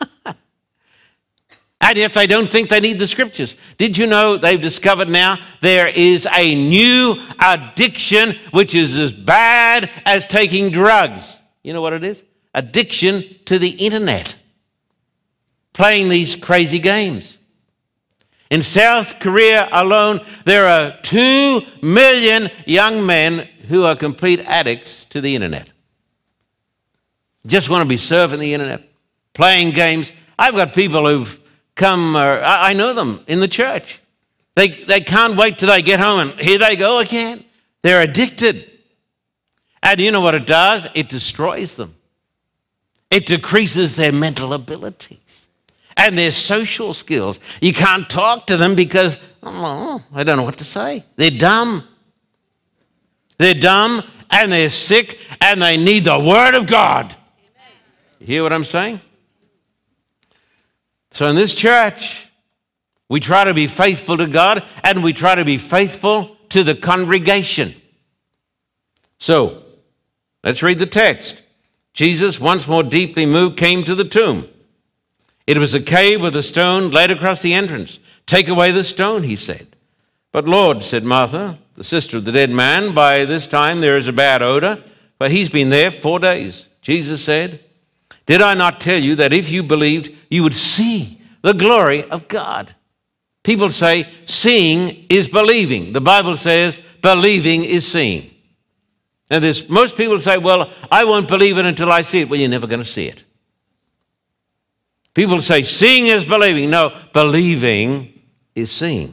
and 1.80 1.96
yet 1.96 2.12
they 2.12 2.26
don't 2.26 2.48
think 2.48 2.68
they 2.68 2.80
need 2.80 2.98
the 2.98 3.06
scriptures. 3.06 3.56
Did 3.78 3.96
you 3.96 4.06
know 4.06 4.36
they've 4.36 4.60
discovered 4.60 5.08
now 5.08 5.38
there 5.60 5.88
is 5.88 6.26
a 6.32 6.54
new 6.54 7.16
addiction 7.38 8.36
which 8.52 8.74
is 8.74 8.98
as 8.98 9.12
bad 9.12 9.90
as 10.04 10.26
taking 10.26 10.70
drugs? 10.70 11.38
You 11.62 11.72
know 11.72 11.82
what 11.82 11.92
it 11.92 12.04
is? 12.04 12.24
Addiction 12.54 13.22
to 13.46 13.58
the 13.58 13.70
internet, 13.70 14.36
playing 15.72 16.08
these 16.08 16.36
crazy 16.36 16.78
games. 16.78 17.38
In 18.50 18.62
South 18.62 19.20
Korea 19.20 19.68
alone, 19.70 20.20
there 20.44 20.66
are 20.66 20.96
2 21.02 21.62
million 21.82 22.50
young 22.66 23.06
men 23.06 23.46
who 23.68 23.84
are 23.84 23.94
complete 23.94 24.40
addicts 24.40 25.04
to 25.06 25.20
the 25.20 25.36
internet. 25.36 25.70
Just 27.46 27.70
want 27.70 27.84
to 27.84 27.88
be 27.88 27.94
surfing 27.94 28.40
the 28.40 28.52
internet 28.52 28.89
playing 29.40 29.70
games. 29.70 30.12
I've 30.38 30.54
got 30.54 30.74
people 30.74 31.08
who've 31.08 31.40
come, 31.74 32.14
uh, 32.14 32.42
I 32.44 32.74
know 32.74 32.92
them 32.92 33.24
in 33.26 33.40
the 33.40 33.48
church. 33.48 33.98
They, 34.54 34.68
they 34.68 35.00
can't 35.00 35.34
wait 35.34 35.58
till 35.58 35.70
they 35.70 35.80
get 35.80 35.98
home 35.98 36.20
and 36.20 36.38
here 36.38 36.58
they 36.58 36.76
go 36.76 36.98
again. 36.98 37.42
They're 37.80 38.02
addicted. 38.02 38.70
And 39.82 39.98
you 39.98 40.10
know 40.10 40.20
what 40.20 40.34
it 40.34 40.46
does? 40.46 40.86
It 40.94 41.08
destroys 41.08 41.76
them, 41.76 41.94
it 43.10 43.24
decreases 43.24 43.96
their 43.96 44.12
mental 44.12 44.52
abilities 44.52 45.46
and 45.96 46.18
their 46.18 46.32
social 46.32 46.92
skills. 46.92 47.40
You 47.62 47.72
can't 47.72 48.10
talk 48.10 48.46
to 48.48 48.58
them 48.58 48.74
because, 48.74 49.18
oh, 49.42 50.04
I 50.14 50.22
don't 50.22 50.36
know 50.36 50.42
what 50.42 50.58
to 50.58 50.64
say. 50.64 51.02
They're 51.16 51.30
dumb. 51.30 51.82
They're 53.38 53.54
dumb 53.54 54.02
and 54.28 54.52
they're 54.52 54.68
sick 54.68 55.18
and 55.40 55.62
they 55.62 55.78
need 55.78 56.04
the 56.04 56.18
Word 56.18 56.54
of 56.54 56.66
God. 56.66 57.16
You 58.18 58.26
hear 58.26 58.42
what 58.42 58.52
I'm 58.52 58.64
saying? 58.64 59.00
So 61.12 61.26
in 61.28 61.36
this 61.36 61.54
church, 61.54 62.28
we 63.08 63.20
try 63.20 63.44
to 63.44 63.54
be 63.54 63.66
faithful 63.66 64.16
to 64.16 64.26
God 64.26 64.64
and 64.84 65.02
we 65.02 65.12
try 65.12 65.34
to 65.34 65.44
be 65.44 65.58
faithful 65.58 66.36
to 66.50 66.62
the 66.62 66.74
congregation. 66.74 67.74
So 69.18 69.62
let's 70.44 70.62
read 70.62 70.78
the 70.78 70.86
text. 70.86 71.42
Jesus, 71.92 72.40
once 72.40 72.68
more 72.68 72.82
deeply 72.82 73.26
moved, 73.26 73.58
came 73.58 73.82
to 73.84 73.94
the 73.94 74.04
tomb. 74.04 74.48
It 75.46 75.58
was 75.58 75.74
a 75.74 75.82
cave 75.82 76.22
with 76.22 76.36
a 76.36 76.42
stone 76.42 76.90
laid 76.90 77.10
across 77.10 77.42
the 77.42 77.54
entrance. 77.54 77.98
Take 78.26 78.48
away 78.48 78.70
the 78.70 78.84
stone, 78.84 79.24
he 79.24 79.34
said. 79.34 79.66
But 80.32 80.46
Lord, 80.48 80.82
said 80.82 81.02
Martha, 81.02 81.58
the 81.74 81.82
sister 81.82 82.16
of 82.16 82.24
the 82.24 82.32
dead 82.32 82.50
man, 82.50 82.94
by 82.94 83.24
this 83.24 83.48
time 83.48 83.80
there 83.80 83.96
is 83.96 84.06
a 84.06 84.12
bad 84.12 84.42
odor, 84.42 84.82
for 85.18 85.28
he's 85.28 85.50
been 85.50 85.70
there 85.70 85.90
four 85.90 86.20
days. 86.20 86.68
Jesus 86.80 87.24
said, 87.24 87.58
did 88.30 88.42
I 88.42 88.54
not 88.54 88.80
tell 88.80 88.96
you 88.96 89.16
that 89.16 89.32
if 89.32 89.50
you 89.50 89.64
believed, 89.64 90.14
you 90.30 90.44
would 90.44 90.54
see 90.54 91.20
the 91.42 91.52
glory 91.52 92.04
of 92.04 92.28
God? 92.28 92.72
People 93.42 93.70
say 93.70 94.06
seeing 94.24 95.04
is 95.10 95.26
believing. 95.26 95.92
The 95.92 96.00
Bible 96.00 96.36
says 96.36 96.80
believing 97.02 97.64
is 97.64 97.90
seeing. 97.90 98.30
And 99.30 99.42
there's 99.42 99.68
most 99.68 99.96
people 99.96 100.20
say, 100.20 100.38
well, 100.38 100.70
I 100.92 101.06
won't 101.06 101.26
believe 101.26 101.58
it 101.58 101.64
until 101.64 101.90
I 101.90 102.02
see 102.02 102.20
it. 102.20 102.30
Well, 102.30 102.38
you're 102.38 102.48
never 102.48 102.68
going 102.68 102.78
to 102.78 102.88
see 102.88 103.08
it. 103.08 103.24
People 105.12 105.40
say 105.40 105.64
seeing 105.64 106.06
is 106.06 106.24
believing. 106.24 106.70
No, 106.70 106.96
believing 107.12 108.16
is 108.54 108.70
seeing. 108.70 109.12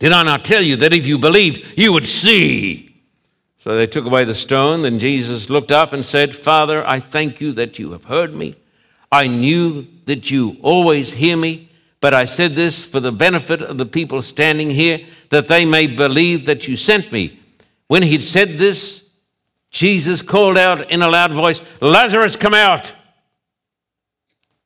Did 0.00 0.10
I 0.10 0.24
not 0.24 0.44
tell 0.44 0.62
you 0.62 0.74
that 0.78 0.92
if 0.92 1.06
you 1.06 1.18
believed, 1.18 1.78
you 1.78 1.92
would 1.92 2.06
see 2.06 2.93
so 3.64 3.74
they 3.74 3.86
took 3.86 4.04
away 4.04 4.24
the 4.24 4.34
stone. 4.34 4.82
Then 4.82 4.98
Jesus 4.98 5.48
looked 5.48 5.72
up 5.72 5.94
and 5.94 6.04
said, 6.04 6.36
Father, 6.36 6.86
I 6.86 7.00
thank 7.00 7.40
you 7.40 7.50
that 7.52 7.78
you 7.78 7.92
have 7.92 8.04
heard 8.04 8.34
me. 8.34 8.56
I 9.10 9.26
knew 9.26 9.86
that 10.04 10.30
you 10.30 10.58
always 10.60 11.14
hear 11.14 11.34
me, 11.34 11.70
but 12.02 12.12
I 12.12 12.26
said 12.26 12.50
this 12.50 12.84
for 12.84 13.00
the 13.00 13.10
benefit 13.10 13.62
of 13.62 13.78
the 13.78 13.86
people 13.86 14.20
standing 14.20 14.68
here, 14.68 15.00
that 15.30 15.48
they 15.48 15.64
may 15.64 15.86
believe 15.86 16.44
that 16.44 16.68
you 16.68 16.76
sent 16.76 17.10
me. 17.10 17.40
When 17.86 18.02
he'd 18.02 18.22
said 18.22 18.50
this, 18.50 19.10
Jesus 19.70 20.20
called 20.20 20.58
out 20.58 20.90
in 20.90 21.00
a 21.00 21.08
loud 21.08 21.32
voice, 21.32 21.64
Lazarus, 21.80 22.36
come 22.36 22.52
out. 22.52 22.94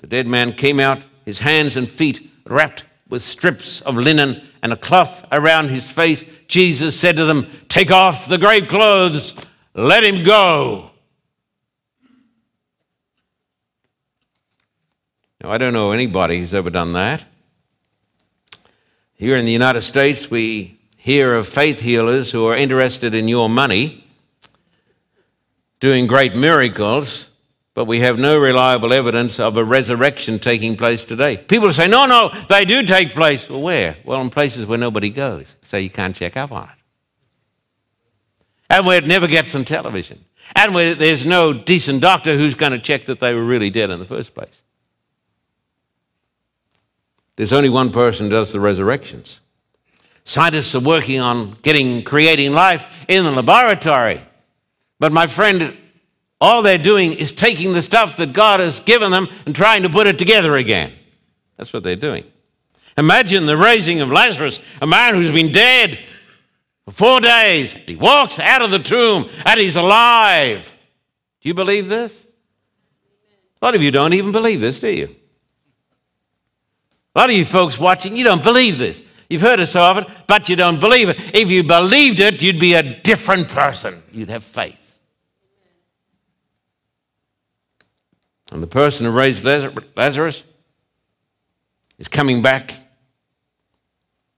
The 0.01 0.09
dead 0.09 0.27
man 0.27 0.55
came 0.55 0.81
out, 0.81 1.01
his 1.25 1.39
hands 1.39 1.77
and 1.77 1.89
feet 1.89 2.29
wrapped 2.47 2.85
with 3.09 3.23
strips 3.23 3.81
of 3.81 3.95
linen 3.95 4.43
and 4.61 4.73
a 4.73 4.77
cloth 4.77 5.25
around 5.31 5.69
his 5.69 5.89
face, 5.89 6.25
Jesus 6.49 6.99
said 6.99 7.17
to 7.17 7.27
them, 7.27 7.47
Take 7.69 7.91
off 7.91 8.27
the 8.29 8.39
grave 8.39 8.69
clothes, 8.69 9.47
let 9.75 10.03
him 10.03 10.25
go. 10.25 10.91
Now, 15.43 15.53
I 15.53 15.59
don't 15.59 15.73
know 15.73 15.93
anybody 15.93 16.41
who's 16.41 16.55
ever 16.55 16.71
done 16.71 16.95
that. 16.95 17.25
Here 19.15 19.37
in 19.37 19.45
the 19.45 19.53
United 19.53 19.83
States, 19.83 20.31
we 20.31 20.81
hear 20.97 21.35
of 21.35 21.49
faith 21.49 21.81
healers 21.81 22.33
who 22.33 22.47
are 22.47 22.57
interested 22.57 23.15
in 23.15 23.29
your 23.29 23.49
money. 23.49 24.05
doing 25.81 26.09
great 26.09 26.35
miracles, 26.35 27.31
but 27.79 27.85
we 27.85 28.01
have 28.01 28.19
no 28.19 28.37
reliable 28.37 28.93
evidence 28.93 29.39
of 29.39 29.57
a 29.57 29.63
resurrection 29.63 30.41
taking 30.41 30.77
place 30.77 31.05
today. 31.05 31.37
People 31.37 31.73
say, 31.73 31.87
no, 31.87 32.07
no, 32.07 32.29
they 32.49 32.65
do 32.65 32.83
take 32.83 33.11
place. 33.11 33.49
Well, 33.49 33.63
where? 33.63 33.97
Well, 34.05 34.21
in 34.21 34.31
places 34.31 34.67
where 34.67 34.79
nobody 34.79 35.11
goes, 35.11 35.55
so 35.63 35.77
you 35.77 35.89
can't 35.89 36.17
check 36.17 36.37
up 36.37 36.51
on 36.51 36.65
it. 36.65 36.75
And 38.69 38.85
where 38.85 38.99
it 38.99 39.07
never 39.07 39.29
gets 39.29 39.55
on 39.55 39.65
television. 39.65 40.25
And 40.57 40.75
where 40.75 40.97
there's 40.97 41.25
no 41.25 41.53
decent 41.53 42.01
doctor 42.01 42.37
who's 42.37 42.57
going 42.57 42.73
to 42.73 42.81
check 42.81 43.03
that 43.03 43.21
they 43.21 43.33
were 43.33 43.45
really 43.45 43.71
dead 43.71 43.91
in 43.91 44.01
the 44.01 44.05
first 44.05 44.35
place. 44.35 44.61
There's 47.37 47.53
only 47.53 47.69
one 47.69 47.93
person 47.93 48.27
who 48.27 48.31
does 48.31 48.53
the 48.53 48.59
resurrections. 48.59 49.39
Scientists 50.25 50.75
are 50.75 50.81
working 50.81 51.21
on 51.21 51.57
getting, 51.63 52.03
creating 52.03 52.51
life 52.51 52.85
in 53.07 53.23
the 53.23 53.31
laboratory. 53.31 54.21
But 54.99 55.13
my 55.13 55.29
friend, 55.29 55.77
all 56.41 56.63
they're 56.63 56.79
doing 56.79 57.13
is 57.13 57.33
taking 57.33 57.73
the 57.73 57.83
stuff 57.83 58.17
that 58.19 58.33
God 58.33 58.61
has 58.61 58.81
given 58.81 59.11
them 59.11 59.29
and 59.47 59.55
trying 59.55 59.83
to 59.83 59.89
put 59.89 60.07
it 60.07 60.19
together 60.19 60.57
again. 60.57 60.93
That's 61.57 61.73
what 61.73 61.83
they're 61.83 61.97
doing. 61.97 62.25
Imagine 62.97 63.47
the 63.47 63.57
raising 63.57 64.01
of 64.01 64.11
Lazarus, 64.11 64.61
a 64.81 64.87
man 64.87 65.15
who's 65.15 65.33
been 65.33 65.53
dead 65.53 65.99
for 66.85 66.93
four 66.93 67.21
days. 67.21 67.73
He 67.73 67.97
walks 67.97 68.39
out 68.39 68.63
of 68.63 68.71
the 68.71 68.79
tomb 68.79 69.29
and 69.45 69.61
he's 69.61 69.77
alive. 69.77 70.77
Do 71.41 71.49
you 71.49 71.55
believe 71.55 71.89
this? 71.89 72.27
A 73.61 73.65
lot 73.65 73.75
of 73.75 73.83
you 73.83 73.91
don't 73.91 74.13
even 74.15 74.33
believe 74.33 74.61
this, 74.61 74.81
do 74.81 74.89
you? 74.89 75.15
A 77.15 77.19
lot 77.19 77.31
of 77.31 77.37
you 77.37 77.45
folks 77.45 77.79
watching, 77.79 78.17
you 78.17 78.23
don't 78.23 78.43
believe 78.43 78.79
this. 78.79 79.05
You've 79.29 79.43
heard 79.43 79.61
it 79.61 79.67
so 79.67 79.83
often, 79.83 80.07
but 80.27 80.49
you 80.49 80.57
don't 80.57 80.81
believe 80.81 81.09
it. 81.09 81.35
If 81.35 81.51
you 81.51 81.63
believed 81.63 82.21
it, 82.21 82.43
you'd 82.43 82.61
be 82.61 82.75
a 82.75 82.83
different 82.83 83.49
person. 83.49 84.03
You'd 84.13 84.31
have 84.31 84.45
faith. 84.45 84.88
And 88.53 88.63
the 88.63 88.67
person 88.67 89.07
who 89.07 89.13
raised 89.13 89.45
Lazarus 89.45 90.45
is 91.99 92.09
coming 92.09 92.43
back 92.43 92.75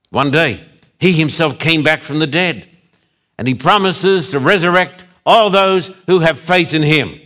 one 0.09 0.31
day. 0.31 0.63
He 0.99 1.13
himself 1.13 1.57
came 1.57 1.83
back 1.83 2.03
from 2.03 2.19
the 2.19 2.27
dead, 2.27 2.67
and 3.37 3.47
he 3.47 3.55
promises 3.55 4.29
to 4.31 4.39
resurrect 4.39 5.05
all 5.25 5.49
those 5.49 5.87
who 6.07 6.19
have 6.19 6.37
faith 6.37 6.73
in 6.73 6.81
him. 6.81 7.19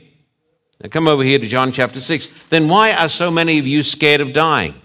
Now 0.81 0.89
come 0.89 1.07
over 1.07 1.23
here 1.23 1.39
to 1.39 1.47
John 1.47 1.71
chapter 1.71 1.99
6. 1.99 2.47
Then 2.49 2.67
why 2.69 2.93
are 2.93 3.09
so 3.09 3.31
many 3.31 3.59
of 3.59 3.65
you 3.65 3.81
scared 3.81 4.21
of 4.21 4.33
dying? 4.33 4.75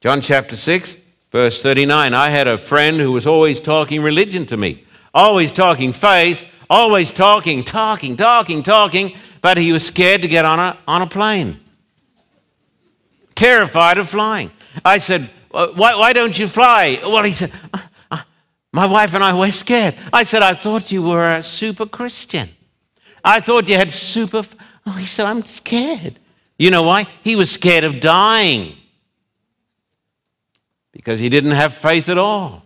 John 0.00 0.20
chapter 0.20 0.56
6, 0.56 0.96
verse 1.30 1.62
39. 1.62 2.14
I 2.14 2.30
had 2.30 2.46
a 2.46 2.56
friend 2.56 2.98
who 2.98 3.12
was 3.12 3.26
always 3.26 3.60
talking 3.60 4.00
religion 4.00 4.46
to 4.46 4.56
me, 4.56 4.84
always 5.12 5.52
talking 5.52 5.92
faith, 5.92 6.44
always 6.70 7.12
talking, 7.12 7.64
talking, 7.64 8.16
talking, 8.16 8.62
talking, 8.62 9.14
but 9.40 9.56
he 9.58 9.72
was 9.72 9.86
scared 9.86 10.22
to 10.22 10.28
get 10.28 10.44
on 10.44 10.58
a, 10.58 10.76
on 10.86 11.02
a 11.02 11.06
plane, 11.06 11.58
terrified 13.34 13.98
of 13.98 14.08
flying. 14.08 14.50
I 14.84 14.98
said, 14.98 15.28
why, 15.50 15.94
why 15.94 16.12
don't 16.12 16.38
you 16.38 16.46
fly? 16.46 16.98
Well, 17.02 17.22
he 17.22 17.32
said, 17.32 17.52
uh, 17.72 17.78
uh, 18.10 18.22
My 18.72 18.86
wife 18.86 19.14
and 19.14 19.24
I 19.24 19.38
were 19.38 19.50
scared. 19.50 19.94
I 20.12 20.22
said, 20.22 20.42
I 20.42 20.54
thought 20.54 20.92
you 20.92 21.02
were 21.02 21.36
a 21.36 21.42
super 21.42 21.86
Christian. 21.86 22.48
I 23.24 23.40
thought 23.40 23.68
you 23.68 23.76
had 23.76 23.90
super. 23.90 24.38
F-. 24.38 24.54
Oh, 24.86 24.92
he 24.92 25.06
said, 25.06 25.26
I'm 25.26 25.44
scared. 25.44 26.18
You 26.58 26.70
know 26.70 26.82
why? 26.82 27.04
He 27.22 27.36
was 27.36 27.50
scared 27.50 27.84
of 27.84 28.00
dying 28.00 28.74
because 30.92 31.20
he 31.20 31.28
didn't 31.28 31.52
have 31.52 31.72
faith 31.72 32.08
at 32.08 32.18
all. 32.18 32.64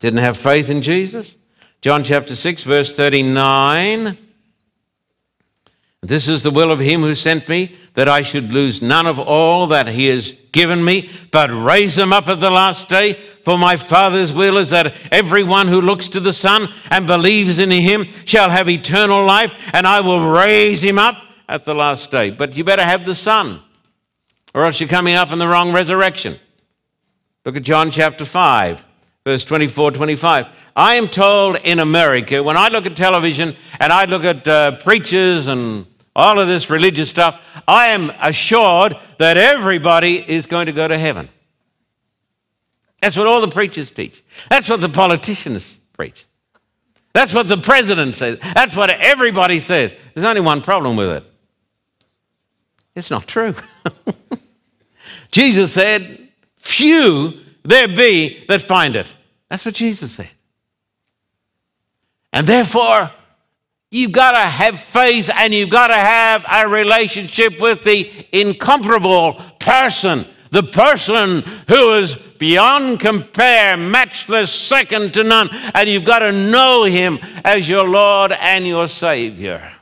Didn't 0.00 0.20
have 0.20 0.36
faith 0.36 0.70
in 0.70 0.82
Jesus. 0.82 1.34
John 1.80 2.02
chapter 2.02 2.34
6, 2.34 2.62
verse 2.64 2.96
39. 2.96 4.16
This 6.02 6.28
is 6.28 6.42
the 6.42 6.50
will 6.50 6.70
of 6.70 6.78
him 6.78 7.00
who 7.00 7.14
sent 7.14 7.48
me, 7.48 7.76
that 7.94 8.08
I 8.08 8.22
should 8.22 8.52
lose 8.52 8.80
none 8.80 9.06
of 9.06 9.18
all 9.18 9.66
that 9.68 9.88
he 9.88 10.06
has 10.06 10.30
given 10.52 10.84
me, 10.84 11.10
but 11.32 11.50
raise 11.50 11.96
them 11.96 12.12
up 12.12 12.28
at 12.28 12.38
the 12.38 12.50
last 12.50 12.88
day. 12.88 13.14
For 13.14 13.58
my 13.58 13.76
Father's 13.76 14.32
will 14.32 14.58
is 14.58 14.70
that 14.70 14.94
everyone 15.10 15.66
who 15.68 15.80
looks 15.80 16.08
to 16.08 16.20
the 16.20 16.32
Son 16.32 16.68
and 16.90 17.06
believes 17.06 17.58
in 17.58 17.70
him 17.70 18.04
shall 18.24 18.50
have 18.50 18.68
eternal 18.68 19.24
life, 19.24 19.70
and 19.72 19.86
I 19.86 20.00
will 20.00 20.30
raise 20.30 20.84
him 20.84 20.98
up 20.98 21.16
at 21.48 21.64
the 21.64 21.74
last 21.74 22.10
day. 22.10 22.30
But 22.30 22.56
you 22.56 22.62
better 22.62 22.84
have 22.84 23.04
the 23.04 23.14
Son, 23.14 23.60
or 24.54 24.64
else 24.64 24.78
you're 24.78 24.88
coming 24.88 25.14
up 25.14 25.32
in 25.32 25.38
the 25.38 25.48
wrong 25.48 25.72
resurrection. 25.72 26.38
Look 27.44 27.56
at 27.56 27.62
John 27.62 27.90
chapter 27.90 28.24
5, 28.24 28.84
verse 29.28 29.44
24 29.44 29.90
25. 29.90 30.48
I 30.74 30.94
am 30.94 31.06
told 31.06 31.56
in 31.64 31.80
America, 31.80 32.42
when 32.42 32.56
I 32.56 32.68
look 32.68 32.86
at 32.86 32.96
television 32.96 33.54
and 33.78 33.92
I 33.92 34.06
look 34.06 34.24
at 34.24 34.48
uh, 34.48 34.76
preachers 34.78 35.48
and 35.48 35.84
all 36.16 36.40
of 36.40 36.48
this 36.48 36.70
religious 36.70 37.10
stuff, 37.10 37.44
I 37.68 37.88
am 37.88 38.10
assured 38.22 38.96
that 39.18 39.36
everybody 39.36 40.16
is 40.16 40.46
going 40.46 40.66
to 40.66 40.72
go 40.72 40.88
to 40.88 40.96
heaven. 40.96 41.28
That's 43.02 43.16
what 43.16 43.26
all 43.26 43.42
the 43.42 43.48
preachers 43.48 43.90
teach. 43.90 44.24
That's 44.48 44.68
what 44.68 44.80
the 44.80 44.88
politicians 44.88 45.78
preach. 45.92 46.24
That's 47.12 47.34
what 47.34 47.48
the 47.48 47.58
president 47.58 48.14
says. 48.14 48.38
That's 48.38 48.74
what 48.74 48.88
everybody 48.88 49.60
says. 49.60 49.92
There's 50.14 50.26
only 50.26 50.40
one 50.40 50.62
problem 50.62 50.96
with 50.96 51.10
it 51.10 51.24
it's 52.96 53.10
not 53.10 53.26
true. 53.26 53.54
Jesus 55.30 55.72
said, 55.72 56.28
Few 56.56 57.32
there 57.62 57.86
be 57.86 58.44
that 58.48 58.62
find 58.62 58.96
it. 58.96 59.14
That's 59.48 59.64
what 59.64 59.74
Jesus 59.74 60.12
said. 60.12 60.30
And 62.32 62.46
therefore, 62.46 63.10
You've 63.90 64.12
got 64.12 64.32
to 64.32 64.38
have 64.38 64.78
faith 64.78 65.30
and 65.34 65.54
you've 65.54 65.70
got 65.70 65.86
to 65.86 65.94
have 65.94 66.44
a 66.50 66.68
relationship 66.68 67.58
with 67.58 67.84
the 67.84 68.10
incomparable 68.32 69.40
person, 69.58 70.26
the 70.50 70.62
person 70.62 71.40
who 71.68 71.94
is 71.94 72.14
beyond 72.14 73.00
compare, 73.00 73.78
matchless, 73.78 74.52
second 74.52 75.14
to 75.14 75.24
none. 75.24 75.48
And 75.74 75.88
you've 75.88 76.04
got 76.04 76.18
to 76.18 76.32
know 76.32 76.84
him 76.84 77.18
as 77.46 77.66
your 77.66 77.88
Lord 77.88 78.32
and 78.32 78.66
your 78.66 78.88
Savior. 78.88 79.72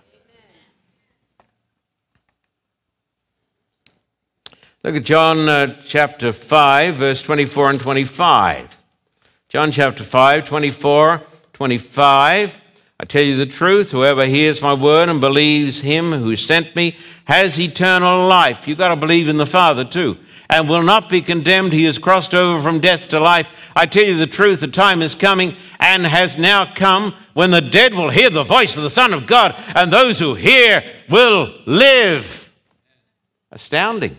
Look 4.84 4.94
at 4.94 5.02
John 5.02 5.48
uh, 5.48 5.82
chapter 5.84 6.32
5, 6.32 6.94
verse 6.94 7.22
24 7.24 7.70
and 7.70 7.80
25. 7.80 8.78
John 9.48 9.70
chapter 9.70 10.02
5, 10.02 10.44
24, 10.48 11.22
25. 11.52 12.60
I 12.98 13.04
tell 13.04 13.22
you 13.22 13.36
the 13.36 13.46
truth, 13.46 13.92
whoever 13.92 14.26
hears 14.26 14.60
my 14.60 14.74
word 14.74 15.08
and 15.08 15.20
believes 15.20 15.80
him 15.80 16.10
who 16.10 16.34
sent 16.34 16.74
me 16.74 16.96
has 17.26 17.60
eternal 17.60 18.26
life. 18.26 18.66
You've 18.66 18.78
got 18.78 18.88
to 18.88 18.96
believe 18.96 19.28
in 19.28 19.36
the 19.36 19.46
Father 19.46 19.84
too, 19.84 20.18
and 20.50 20.68
will 20.68 20.82
not 20.82 21.08
be 21.08 21.20
condemned. 21.20 21.72
He 21.72 21.84
has 21.84 21.96
crossed 21.96 22.34
over 22.34 22.60
from 22.60 22.80
death 22.80 23.08
to 23.10 23.20
life. 23.20 23.48
I 23.76 23.86
tell 23.86 24.02
you 24.02 24.16
the 24.16 24.26
truth, 24.26 24.58
the 24.58 24.66
time 24.66 25.00
is 25.00 25.14
coming 25.14 25.54
and 25.78 26.04
has 26.04 26.36
now 26.36 26.64
come 26.64 27.14
when 27.34 27.52
the 27.52 27.60
dead 27.60 27.94
will 27.94 28.10
hear 28.10 28.30
the 28.30 28.42
voice 28.42 28.76
of 28.76 28.82
the 28.82 28.90
Son 28.90 29.12
of 29.14 29.28
God, 29.28 29.54
and 29.76 29.92
those 29.92 30.18
who 30.18 30.34
hear 30.34 30.82
will 31.08 31.54
live. 31.66 32.52
Astounding. 33.52 34.18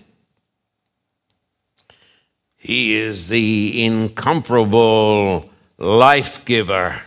He 2.67 2.95
is 2.95 3.29
the 3.29 3.85
incomparable 3.85 5.49
life 5.77 6.43
giver 6.43 7.01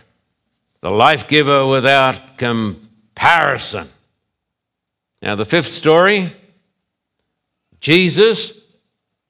the 0.81 0.89
life 0.89 1.27
giver 1.27 1.67
without 1.67 2.37
comparison. 2.37 3.87
Now, 5.21 5.35
the 5.35 5.45
fifth 5.45 5.67
story 5.67 6.33
Jesus 7.79 8.59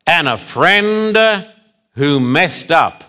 and 0.08 0.28
a 0.28 0.38
friend 0.38 1.46
who 1.96 2.20
messed 2.20 2.72
up. 2.72 3.04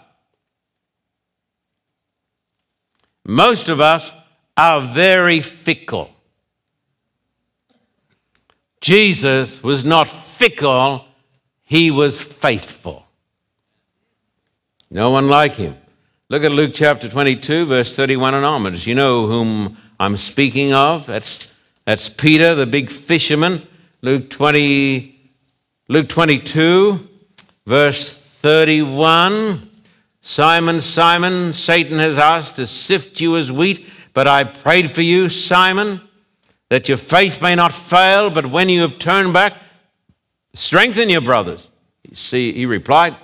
Most 3.24 3.68
of 3.68 3.80
us 3.80 4.12
are 4.56 4.80
very 4.80 5.40
fickle. 5.40 6.10
Jesus 8.80 9.62
was 9.62 9.84
not 9.84 10.08
fickle, 10.08 11.04
he 11.62 11.92
was 11.92 12.20
faithful. 12.20 13.01
No 14.92 15.08
one 15.08 15.26
like 15.26 15.52
him. 15.52 15.74
Look 16.28 16.44
at 16.44 16.52
Luke 16.52 16.72
chapter 16.74 17.08
22, 17.08 17.64
verse 17.64 17.96
31 17.96 18.34
and 18.34 18.44
onwards. 18.44 18.86
You 18.86 18.94
know 18.94 19.26
whom 19.26 19.78
I'm 19.98 20.18
speaking 20.18 20.74
of. 20.74 21.06
That's, 21.06 21.54
that's 21.86 22.10
Peter, 22.10 22.54
the 22.54 22.66
big 22.66 22.90
fisherman. 22.90 23.62
Luke 24.02 24.28
20, 24.28 25.18
Luke 25.88 26.10
22, 26.10 27.08
verse 27.66 28.18
31. 28.18 29.70
Simon, 30.20 30.78
Simon, 30.78 31.54
Satan 31.54 31.98
has 31.98 32.18
asked 32.18 32.56
to 32.56 32.66
sift 32.66 33.18
you 33.18 33.38
as 33.38 33.50
wheat, 33.50 33.86
but 34.12 34.26
I 34.26 34.44
prayed 34.44 34.90
for 34.90 35.00
you, 35.00 35.30
Simon, 35.30 36.02
that 36.68 36.90
your 36.90 36.98
faith 36.98 37.40
may 37.40 37.54
not 37.54 37.72
fail, 37.72 38.28
but 38.28 38.44
when 38.44 38.68
you 38.68 38.82
have 38.82 38.98
turned 38.98 39.32
back, 39.32 39.54
strengthen 40.52 41.08
your 41.08 41.22
brothers. 41.22 41.70
See, 42.12 42.52
he 42.52 42.66
replied, 42.66 43.16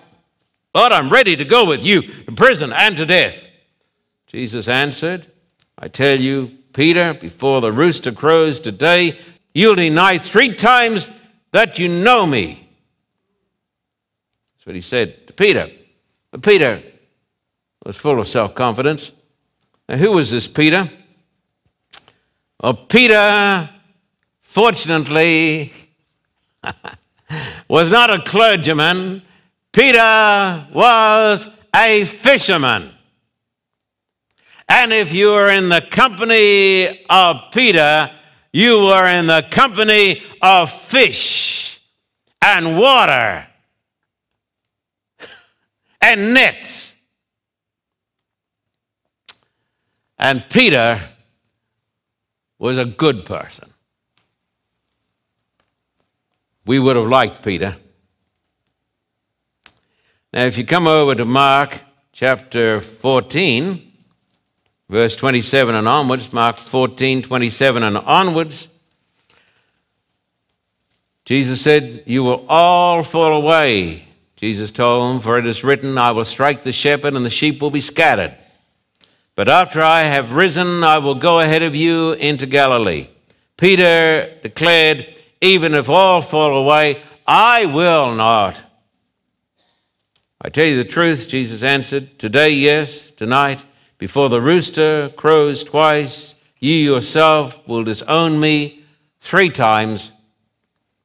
Lord, 0.79 0.93
I'm 0.93 1.09
ready 1.09 1.35
to 1.35 1.45
go 1.45 1.64
with 1.64 1.85
you 1.85 2.03
to 2.03 2.31
prison 2.31 2.72
and 2.72 2.97
to 2.99 3.05
death. 3.05 3.51
Jesus 4.29 4.68
answered, 4.68 5.26
I 5.76 5.89
tell 5.89 6.16
you, 6.16 6.57
Peter, 6.72 7.14
before 7.14 7.61
the 7.61 7.72
rooster 7.72 8.12
crows 8.12 8.61
today, 8.61 9.18
you'll 9.53 9.74
deny 9.74 10.18
three 10.18 10.55
times 10.55 11.11
that 11.51 11.81
you 11.81 11.89
know 11.89 12.24
me. 12.24 12.64
That's 14.55 14.66
what 14.66 14.76
he 14.76 14.81
said 14.81 15.26
to 15.26 15.33
Peter. 15.33 15.68
But 16.31 16.45
Peter 16.45 16.81
was 17.85 17.97
full 17.97 18.20
of 18.20 18.29
self 18.29 18.55
confidence. 18.55 19.11
Now, 19.89 19.97
who 19.97 20.12
was 20.12 20.31
this 20.31 20.47
Peter? 20.47 20.89
Well, 22.62 22.74
Peter, 22.74 23.68
fortunately, 24.43 25.72
was 27.68 27.91
not 27.91 28.11
a 28.11 28.20
clergyman. 28.20 29.22
Peter 29.79 30.66
was 30.72 31.49
a 31.72 32.05
fisherman. 32.05 32.91
And 34.68 34.93
if 34.93 35.12
you 35.12 35.31
were 35.31 35.51
in 35.51 35.68
the 35.68 35.81
company 35.81 37.05
of 37.09 37.53
Peter, 37.53 38.11
you 38.53 38.81
were 38.83 39.07
in 39.07 39.29
the 39.29 39.47
company 39.53 40.20
of 40.43 40.72
fish 40.72 41.81
and 42.43 42.76
water 42.76 43.47
and 46.01 46.35
nets. 46.35 46.97
And 50.18 50.45
Peter 50.51 51.01
was 52.59 52.79
a 52.79 52.85
good 52.85 53.24
person. 53.24 53.72
We 56.66 56.81
would 56.81 56.97
have 56.97 57.07
liked 57.07 57.45
Peter. 57.45 57.76
Now, 60.31 60.45
if 60.45 60.59
you 60.59 60.66
come 60.66 60.87
over 60.87 61.14
to 61.14 61.24
Mark 61.24 61.81
chapter 62.12 62.81
14, 62.81 63.93
verse 64.91 65.16
27 65.16 65.74
and 65.74 65.89
onwards, 65.89 66.35
Mark 66.35 66.59
14, 66.59 67.22
27 67.22 67.83
and 67.83 67.97
onwards, 67.97 68.68
Jesus 71.24 71.62
said, 71.62 72.03
You 72.05 72.24
will 72.24 72.45
all 72.47 73.03
fall 73.05 73.43
away. 73.43 74.05
Jesus 74.37 74.70
told 74.70 75.14
them, 75.14 75.22
For 75.22 75.39
it 75.39 75.47
is 75.47 75.64
written, 75.64 75.97
I 75.97 76.11
will 76.11 76.26
strike 76.26 76.62
the 76.62 76.72
shepherd, 76.72 77.14
and 77.14 77.24
the 77.24 77.31
sheep 77.31 77.62
will 77.62 77.70
be 77.70 77.81
scattered. 77.81 78.37
But 79.35 79.49
after 79.49 79.81
I 79.81 80.03
have 80.03 80.33
risen, 80.33 80.85
I 80.85 80.99
will 80.99 81.14
go 81.14 81.41
ahead 81.41 81.62
of 81.62 81.74
you 81.74 82.12
into 82.12 82.45
Galilee. 82.45 83.09
Peter 83.57 84.31
declared, 84.43 85.07
Even 85.41 85.72
if 85.72 85.89
all 85.89 86.20
fall 86.20 86.59
away, 86.59 87.01
I 87.26 87.64
will 87.64 88.14
not. 88.14 88.62
I 90.41 90.51
tell 90.51 90.66
you 90.66 90.76
the 90.76 90.89
truth, 90.89 91.28
Jesus 91.28 91.62
answered, 91.64 92.18
Today, 92.18 92.51
yes, 92.51 93.11
tonight, 93.11 93.64
before 93.99 94.28
the 94.28 94.41
rooster 94.41 95.09
crows 95.16 95.64
twice, 95.64 96.36
you 96.61 96.74
yourself 96.74 97.66
will 97.66 97.82
disown 97.82 98.39
me 98.39 98.84
three 99.18 99.51
times. 99.51 100.12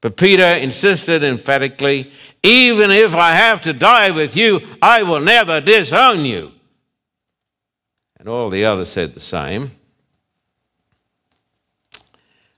But 0.02 0.18
Peter 0.18 0.44
insisted 0.44 1.24
emphatically, 1.24 2.12
Even 2.44 2.92
if 2.92 3.16
I 3.16 3.34
have 3.34 3.62
to 3.62 3.74
die 3.74 4.12
with 4.12 4.36
you, 4.36 4.62
I 4.82 5.02
will 5.02 5.22
never 5.22 5.60
disown 5.62 6.26
you. 6.26 6.52
And 8.20 8.30
all 8.30 8.52
the 8.52 8.66
others 8.66 8.90
said 8.90 9.16
the 9.16 9.20
same. 9.20 9.72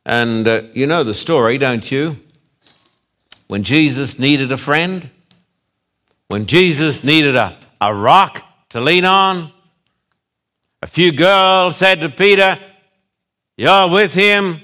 And 0.05 0.47
uh, 0.47 0.63
you 0.73 0.86
know 0.88 1.03
the 1.03 1.13
story, 1.13 1.57
don't 1.57 1.89
you? 1.89 2.17
When 3.47 3.63
Jesus 3.63 4.19
needed 4.19 4.51
a 4.51 4.57
friend, 4.57 5.09
when 6.28 6.45
Jesus 6.45 7.03
needed 7.03 7.36
a, 7.36 7.57
a 7.82 7.93
rock 7.93 8.43
to 8.69 8.80
lean 8.80 9.05
on, 9.05 9.51
a 10.82 10.88
few 10.88 11.11
girls 11.11 11.78
said 11.78 11.99
to 12.01 12.09
Peter, 12.09 12.59
You're 13.57 13.89
with 13.89 14.13
him. 14.13 14.59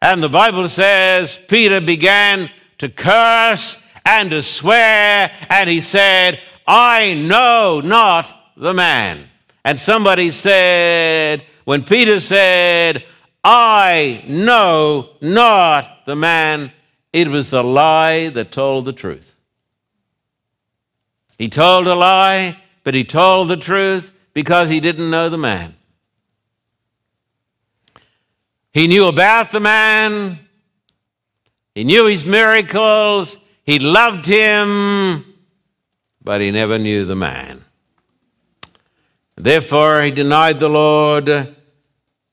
And 0.00 0.22
the 0.22 0.28
Bible 0.28 0.68
says 0.68 1.38
Peter 1.48 1.80
began 1.80 2.50
to 2.78 2.88
curse 2.88 3.82
and 4.04 4.30
to 4.30 4.42
swear, 4.42 5.30
and 5.50 5.68
he 5.68 5.80
said, 5.80 6.40
I 6.66 7.14
know 7.14 7.80
not 7.84 8.32
the 8.56 8.72
man. 8.72 9.24
And 9.64 9.78
somebody 9.78 10.30
said, 10.30 11.42
when 11.64 11.84
Peter 11.84 12.20
said, 12.20 13.04
I 13.44 14.24
know 14.26 15.10
not 15.20 16.06
the 16.06 16.16
man, 16.16 16.72
it 17.12 17.28
was 17.28 17.50
the 17.50 17.62
lie 17.62 18.30
that 18.30 18.50
told 18.50 18.86
the 18.86 18.92
truth. 18.92 19.37
He 21.38 21.48
told 21.48 21.86
a 21.86 21.94
lie, 21.94 22.56
but 22.82 22.94
he 22.94 23.04
told 23.04 23.48
the 23.48 23.56
truth 23.56 24.12
because 24.34 24.68
he 24.68 24.80
didn't 24.80 25.10
know 25.10 25.28
the 25.28 25.38
man. 25.38 25.76
He 28.72 28.88
knew 28.88 29.06
about 29.06 29.50
the 29.50 29.60
man, 29.60 30.38
he 31.74 31.84
knew 31.84 32.06
his 32.06 32.26
miracles, 32.26 33.38
he 33.64 33.78
loved 33.78 34.26
him, 34.26 35.24
but 36.22 36.40
he 36.40 36.50
never 36.50 36.78
knew 36.78 37.04
the 37.04 37.16
man. 37.16 37.64
Therefore, 39.36 40.02
he 40.02 40.10
denied 40.10 40.58
the 40.58 40.68
Lord 40.68 41.54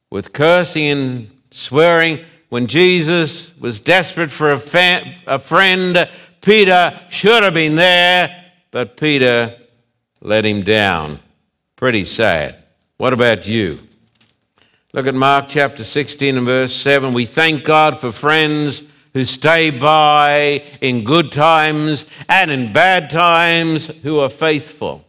with 0.10 0.34
cursing 0.34 0.90
and 0.90 1.32
swearing. 1.52 2.20
When 2.50 2.68
Jesus 2.68 3.56
was 3.60 3.80
desperate 3.80 4.32
for 4.32 4.52
a, 4.52 4.58
fa- 4.58 5.14
a 5.28 5.38
friend, 5.38 6.10
Peter 6.42 7.00
should 7.10 7.44
have 7.44 7.54
been 7.54 7.76
there 7.76 8.45
but 8.76 8.98
Peter 8.98 9.56
let 10.20 10.44
him 10.44 10.62
down. 10.62 11.18
Pretty 11.78 12.04
sad. 12.04 12.62
What 12.98 13.14
about 13.14 13.48
you? 13.48 13.80
Look 14.92 15.08
at 15.08 15.16
Mark 15.16 15.46
chapter 15.48 15.82
16 15.82 16.36
and 16.36 16.46
verse 16.46 16.74
7. 16.74 17.14
We 17.14 17.26
thank 17.26 17.64
God 17.64 17.98
for 17.98 18.12
friends 18.12 18.86
who 19.14 19.24
stay 19.24 19.70
by 19.70 20.62
in 20.82 21.06
good 21.06 21.32
times 21.32 22.06
and 22.28 22.52
in 22.52 22.74
bad 22.74 23.10
times 23.10 23.88
who 24.02 24.20
are 24.20 24.28
faithful. 24.30 25.06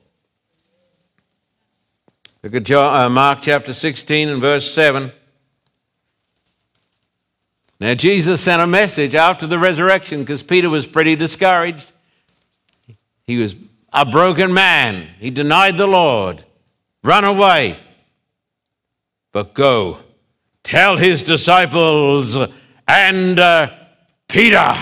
Look 2.44 2.54
at 2.54 2.70
uh, 2.70 3.08
Mark 3.08 3.40
chapter 3.42 3.74
16 3.74 4.28
and 4.28 4.40
verse 4.40 4.70
7. 4.70 5.10
Now, 7.80 7.94
Jesus 7.94 8.42
sent 8.42 8.62
a 8.62 8.66
message 8.68 9.16
after 9.16 9.48
the 9.48 9.58
resurrection 9.58 10.20
because 10.20 10.44
Peter 10.44 10.70
was 10.70 10.86
pretty 10.86 11.16
discouraged. 11.16 11.90
He 13.26 13.38
was 13.38 13.56
a 13.92 14.04
broken 14.04 14.54
man. 14.54 15.08
He 15.18 15.30
denied 15.30 15.76
the 15.76 15.86
Lord. 15.86 16.44
Run 17.02 17.24
away. 17.24 17.76
But 19.32 19.54
go, 19.54 19.98
tell 20.62 20.96
his 20.96 21.24
disciples 21.24 22.36
and 22.86 23.38
uh, 23.38 23.70
Peter. 24.28 24.74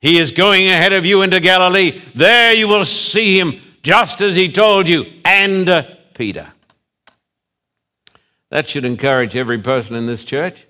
He 0.00 0.18
is 0.18 0.30
going 0.30 0.68
ahead 0.68 0.92
of 0.92 1.04
you 1.04 1.22
into 1.22 1.40
Galilee. 1.40 2.00
There 2.14 2.52
you 2.52 2.68
will 2.68 2.84
see 2.84 3.38
him 3.38 3.60
just 3.82 4.20
as 4.20 4.34
he 4.34 4.50
told 4.50 4.88
you, 4.88 5.04
and 5.24 5.68
uh, 5.68 5.84
Peter. 6.14 6.52
That 8.50 8.68
should 8.68 8.84
encourage 8.84 9.36
every 9.36 9.58
person 9.58 9.96
in 9.96 10.06
this 10.06 10.24
church 10.24 10.66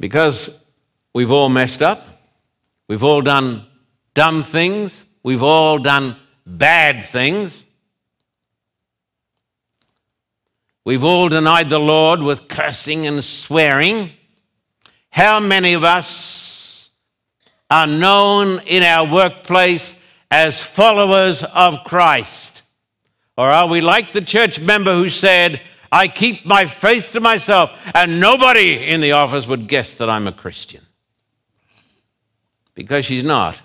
because 0.00 0.64
we've 1.14 1.30
all 1.30 1.48
messed 1.48 1.82
up. 1.82 2.06
We've 2.88 3.04
all 3.04 3.22
done 3.22 3.66
dumb 4.14 4.42
things. 4.42 5.04
We've 5.22 5.42
all 5.42 5.78
done 5.78 6.16
bad 6.46 7.04
things. 7.04 7.64
We've 10.84 11.04
all 11.04 11.28
denied 11.28 11.70
the 11.70 11.78
Lord 11.78 12.20
with 12.20 12.46
cursing 12.48 13.06
and 13.06 13.24
swearing. 13.24 14.10
How 15.10 15.40
many 15.40 15.74
of 15.74 15.84
us 15.84 16.90
are 17.70 17.86
known 17.86 18.60
in 18.66 18.82
our 18.82 19.10
workplace 19.10 19.96
as 20.30 20.62
followers 20.62 21.42
of 21.42 21.84
Christ? 21.84 22.62
Or 23.36 23.48
are 23.48 23.66
we 23.66 23.80
like 23.80 24.12
the 24.12 24.20
church 24.20 24.60
member 24.60 24.94
who 24.94 25.08
said, 25.08 25.60
I 25.90 26.08
keep 26.08 26.44
my 26.44 26.66
faith 26.66 27.12
to 27.12 27.20
myself, 27.20 27.70
and 27.94 28.20
nobody 28.20 28.86
in 28.86 29.00
the 29.00 29.12
office 29.12 29.46
would 29.46 29.68
guess 29.68 29.96
that 29.96 30.10
I'm 30.10 30.26
a 30.26 30.32
Christian? 30.32 30.84
Because 32.74 33.06
she's 33.06 33.24
not. 33.24 33.62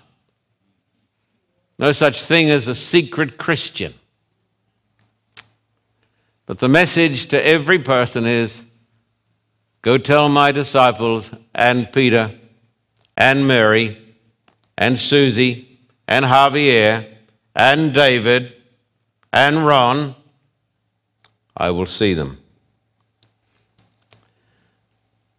No 1.80 1.92
such 1.92 2.22
thing 2.22 2.50
as 2.50 2.68
a 2.68 2.74
secret 2.74 3.38
Christian. 3.38 3.94
But 6.44 6.58
the 6.58 6.68
message 6.68 7.28
to 7.28 7.42
every 7.42 7.78
person 7.78 8.26
is 8.26 8.62
go 9.80 9.96
tell 9.96 10.28
my 10.28 10.52
disciples 10.52 11.34
and 11.54 11.90
Peter 11.90 12.32
and 13.16 13.48
Mary 13.48 13.96
and 14.76 14.98
Susie 14.98 15.78
and 16.06 16.26
Javier 16.26 17.14
and 17.56 17.94
David 17.94 18.52
and 19.32 19.66
Ron, 19.66 20.14
I 21.56 21.70
will 21.70 21.86
see 21.86 22.12
them. 22.12 22.36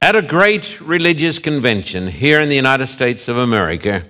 At 0.02 0.16
a 0.16 0.24
great 0.24 0.82
religious 0.82 1.38
convention 1.38 2.08
here 2.08 2.42
in 2.42 2.50
the 2.50 2.56
United 2.56 2.88
States 2.88 3.28
of 3.28 3.38
America, 3.38 4.06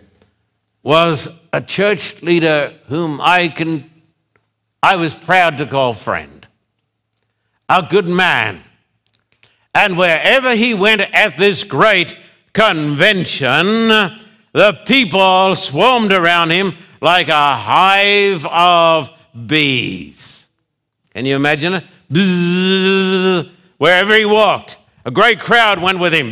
was 0.81 1.40
a 1.53 1.61
church 1.61 2.21
leader 2.21 2.73
whom 2.87 3.19
I 3.21 3.49
can 3.49 3.89
I 4.83 4.95
was 4.95 5.15
proud 5.15 5.59
to 5.59 5.65
call 5.65 5.93
friend. 5.93 6.47
a 7.69 7.87
good 7.89 8.07
man. 8.07 8.61
And 9.73 9.97
wherever 9.97 10.53
he 10.55 10.73
went 10.73 11.01
at 11.01 11.37
this 11.37 11.63
great 11.63 12.17
convention, 12.51 13.65
the 14.51 14.79
people 14.85 15.55
swarmed 15.55 16.11
around 16.11 16.49
him 16.49 16.73
like 16.99 17.29
a 17.29 17.55
hive 17.55 18.45
of 18.45 19.09
bees. 19.47 20.47
Can 21.13 21.25
you 21.25 21.35
imagine 21.35 21.75
it? 21.75 21.83
Bzzz, 22.11 23.49
wherever 23.77 24.15
he 24.17 24.25
walked, 24.25 24.77
a 25.05 25.11
great 25.11 25.39
crowd 25.39 25.81
went 25.81 25.99
with 25.99 26.13
him. 26.13 26.31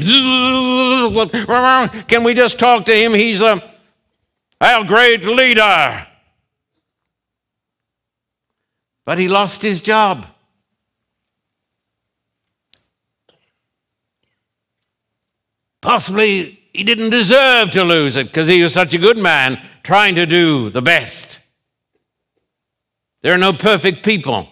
Can 2.08 2.24
we 2.24 2.34
just 2.34 2.60
talk 2.60 2.86
to 2.86 2.94
him? 2.94 3.14
He's 3.14 3.40
a, 3.40 3.62
our 4.62 4.84
great 4.84 5.24
leader. 5.24 6.06
But 9.06 9.18
he 9.18 9.28
lost 9.28 9.62
his 9.62 9.82
job. 9.82 10.26
Possibly 15.82 16.60
he 16.74 16.84
didn't 16.84 17.10
deserve 17.10 17.72
to 17.72 17.84
lose 17.84 18.16
it 18.16 18.28
because 18.28 18.48
he 18.48 18.62
was 18.62 18.74
such 18.74 18.94
a 18.94 18.98
good 18.98 19.18
man 19.18 19.60
trying 19.84 20.16
to 20.16 20.26
do 20.26 20.70
the 20.70 20.82
best. 20.82 21.40
There 23.22 23.34
are 23.34 23.38
no 23.38 23.54
perfect 23.54 24.04
people. 24.04 24.48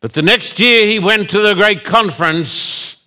But 0.00 0.12
the 0.14 0.22
next 0.22 0.58
year 0.58 0.86
he 0.86 0.98
went 0.98 1.30
to 1.30 1.40
the 1.40 1.54
great 1.54 1.84
conference. 1.84 3.06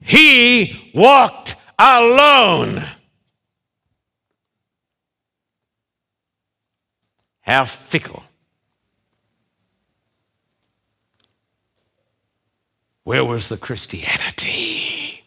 He 0.00 0.92
walked 0.94 1.56
alone. 1.84 2.82
How 7.42 7.64
fickle. 7.64 8.24
Where 13.02 13.24
was 13.24 13.50
the 13.50 13.58
Christianity? 13.58 15.24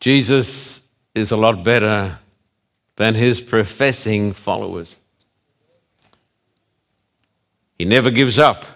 Jesus 0.00 0.86
is 1.14 1.30
a 1.30 1.36
lot 1.36 1.62
better 1.62 2.18
than 2.96 3.14
his 3.14 3.40
professing 3.40 4.32
followers. 4.32 4.96
He 7.78 7.84
never 7.84 8.10
gives 8.10 8.38
up. 8.38 8.73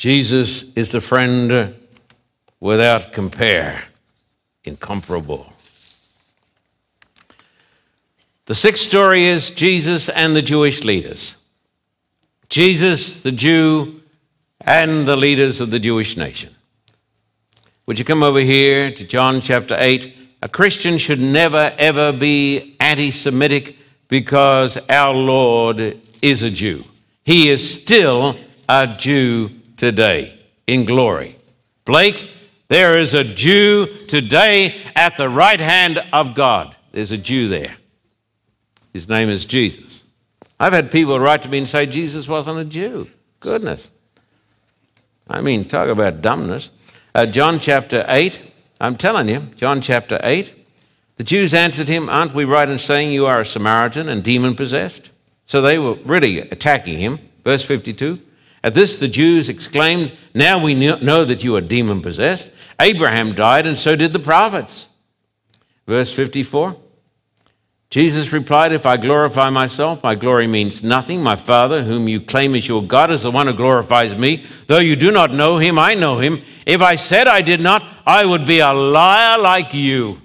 Jesus 0.00 0.74
is 0.78 0.94
a 0.94 1.00
friend 1.02 1.74
without 2.58 3.12
compare, 3.12 3.84
incomparable. 4.64 5.52
The 8.46 8.54
sixth 8.54 8.82
story 8.82 9.26
is 9.26 9.50
Jesus 9.50 10.08
and 10.08 10.34
the 10.34 10.40
Jewish 10.40 10.84
leaders. 10.84 11.36
Jesus, 12.48 13.20
the 13.20 13.30
Jew, 13.30 14.00
and 14.62 15.06
the 15.06 15.16
leaders 15.16 15.60
of 15.60 15.70
the 15.70 15.78
Jewish 15.78 16.16
nation. 16.16 16.54
Would 17.84 17.98
you 17.98 18.06
come 18.06 18.22
over 18.22 18.40
here 18.40 18.90
to 18.90 19.06
John 19.06 19.42
chapter 19.42 19.76
8? 19.78 20.16
A 20.40 20.48
Christian 20.48 20.96
should 20.96 21.20
never, 21.20 21.74
ever 21.76 22.10
be 22.10 22.74
anti 22.80 23.10
Semitic 23.10 23.76
because 24.08 24.78
our 24.88 25.12
Lord 25.12 25.98
is 26.22 26.42
a 26.42 26.50
Jew. 26.50 26.84
He 27.22 27.50
is 27.50 27.82
still 27.82 28.38
a 28.66 28.86
Jew 28.98 29.59
today 29.80 30.38
in 30.66 30.84
glory. 30.84 31.34
Blake, 31.86 32.30
there 32.68 32.98
is 32.98 33.14
a 33.14 33.24
Jew 33.24 33.86
today 34.08 34.74
at 34.94 35.16
the 35.16 35.28
right 35.28 35.58
hand 35.58 36.04
of 36.12 36.34
God. 36.34 36.76
There's 36.92 37.12
a 37.12 37.16
Jew 37.16 37.48
there. 37.48 37.78
His 38.92 39.08
name 39.08 39.30
is 39.30 39.46
Jesus. 39.46 40.02
I've 40.60 40.74
had 40.74 40.92
people 40.92 41.18
write 41.18 41.40
to 41.42 41.48
me 41.48 41.56
and 41.56 41.68
say 41.68 41.86
Jesus 41.86 42.28
wasn't 42.28 42.58
a 42.58 42.64
Jew. 42.66 43.08
Goodness. 43.40 43.88
I 45.26 45.40
mean, 45.40 45.64
talk 45.64 45.88
about 45.88 46.20
dumbness. 46.20 46.68
Uh, 47.14 47.24
John 47.24 47.58
chapter 47.58 48.04
8, 48.06 48.38
I'm 48.82 48.96
telling 48.96 49.30
you, 49.30 49.40
John 49.56 49.80
chapter 49.80 50.20
8. 50.22 50.52
The 51.16 51.24
Jews 51.24 51.54
answered 51.54 51.88
him, 51.88 52.10
Aren't 52.10 52.34
we 52.34 52.44
right 52.44 52.68
in 52.68 52.78
saying 52.78 53.12
you 53.12 53.24
are 53.24 53.40
a 53.40 53.46
Samaritan 53.46 54.10
and 54.10 54.22
demon 54.22 54.54
possessed? 54.56 55.10
So 55.46 55.62
they 55.62 55.78
were 55.78 55.94
really 56.04 56.40
attacking 56.40 56.98
him. 56.98 57.18
Verse 57.44 57.62
52. 57.62 58.20
At 58.62 58.74
this, 58.74 58.98
the 58.98 59.08
Jews 59.08 59.48
exclaimed, 59.48 60.12
Now 60.34 60.62
we 60.62 60.74
know 60.74 61.24
that 61.24 61.42
you 61.42 61.56
are 61.56 61.60
demon 61.60 62.02
possessed. 62.02 62.50
Abraham 62.80 63.34
died, 63.34 63.66
and 63.66 63.78
so 63.78 63.96
did 63.96 64.12
the 64.12 64.18
prophets. 64.18 64.88
Verse 65.86 66.12
54. 66.12 66.76
Jesus 67.90 68.32
replied, 68.32 68.72
If 68.72 68.86
I 68.86 68.96
glorify 68.96 69.50
myself, 69.50 70.04
my 70.04 70.14
glory 70.14 70.46
means 70.46 70.84
nothing. 70.84 71.22
My 71.22 71.34
Father, 71.34 71.82
whom 71.82 72.06
you 72.06 72.20
claim 72.20 72.54
as 72.54 72.68
your 72.68 72.82
God, 72.82 73.10
is 73.10 73.22
the 73.22 73.32
one 73.32 73.48
who 73.48 73.52
glorifies 73.52 74.16
me. 74.16 74.44
Though 74.68 74.78
you 74.78 74.94
do 74.94 75.10
not 75.10 75.32
know 75.32 75.58
him, 75.58 75.78
I 75.78 75.94
know 75.94 76.20
him. 76.20 76.40
If 76.66 76.82
I 76.82 76.94
said 76.94 77.26
I 77.26 77.42
did 77.42 77.60
not, 77.60 77.82
I 78.06 78.24
would 78.24 78.46
be 78.46 78.60
a 78.60 78.72
liar 78.72 79.38
like 79.38 79.74
you. 79.74 80.22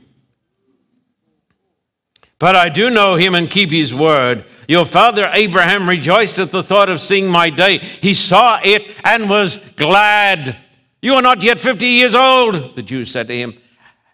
But 2.46 2.56
I 2.56 2.70
do 2.70 2.92
know 2.92 3.16
him 3.16 3.34
and 3.34 3.50
keep 3.50 3.72
his 3.72 3.92
word. 3.92 4.46
Your 4.68 4.86
father 4.86 5.28
Abraham 5.34 5.90
rejoiced 5.90 6.38
at 6.38 6.52
the 6.52 6.62
thought 6.62 6.90
of 6.90 7.02
seeing 7.02 7.28
my 7.28 7.50
day. 7.50 7.80
He 7.80 8.14
saw 8.14 8.60
it 8.64 8.86
and 9.04 9.28
was 9.28 9.58
glad. 9.78 10.56
You 11.02 11.16
are 11.16 11.24
not 11.24 11.42
yet 11.42 11.60
50 11.60 11.84
years 11.84 12.14
old, 12.14 12.76
the 12.76 12.84
Jews 12.84 13.10
said 13.10 13.30
to 13.30 13.36
him, 13.36 13.58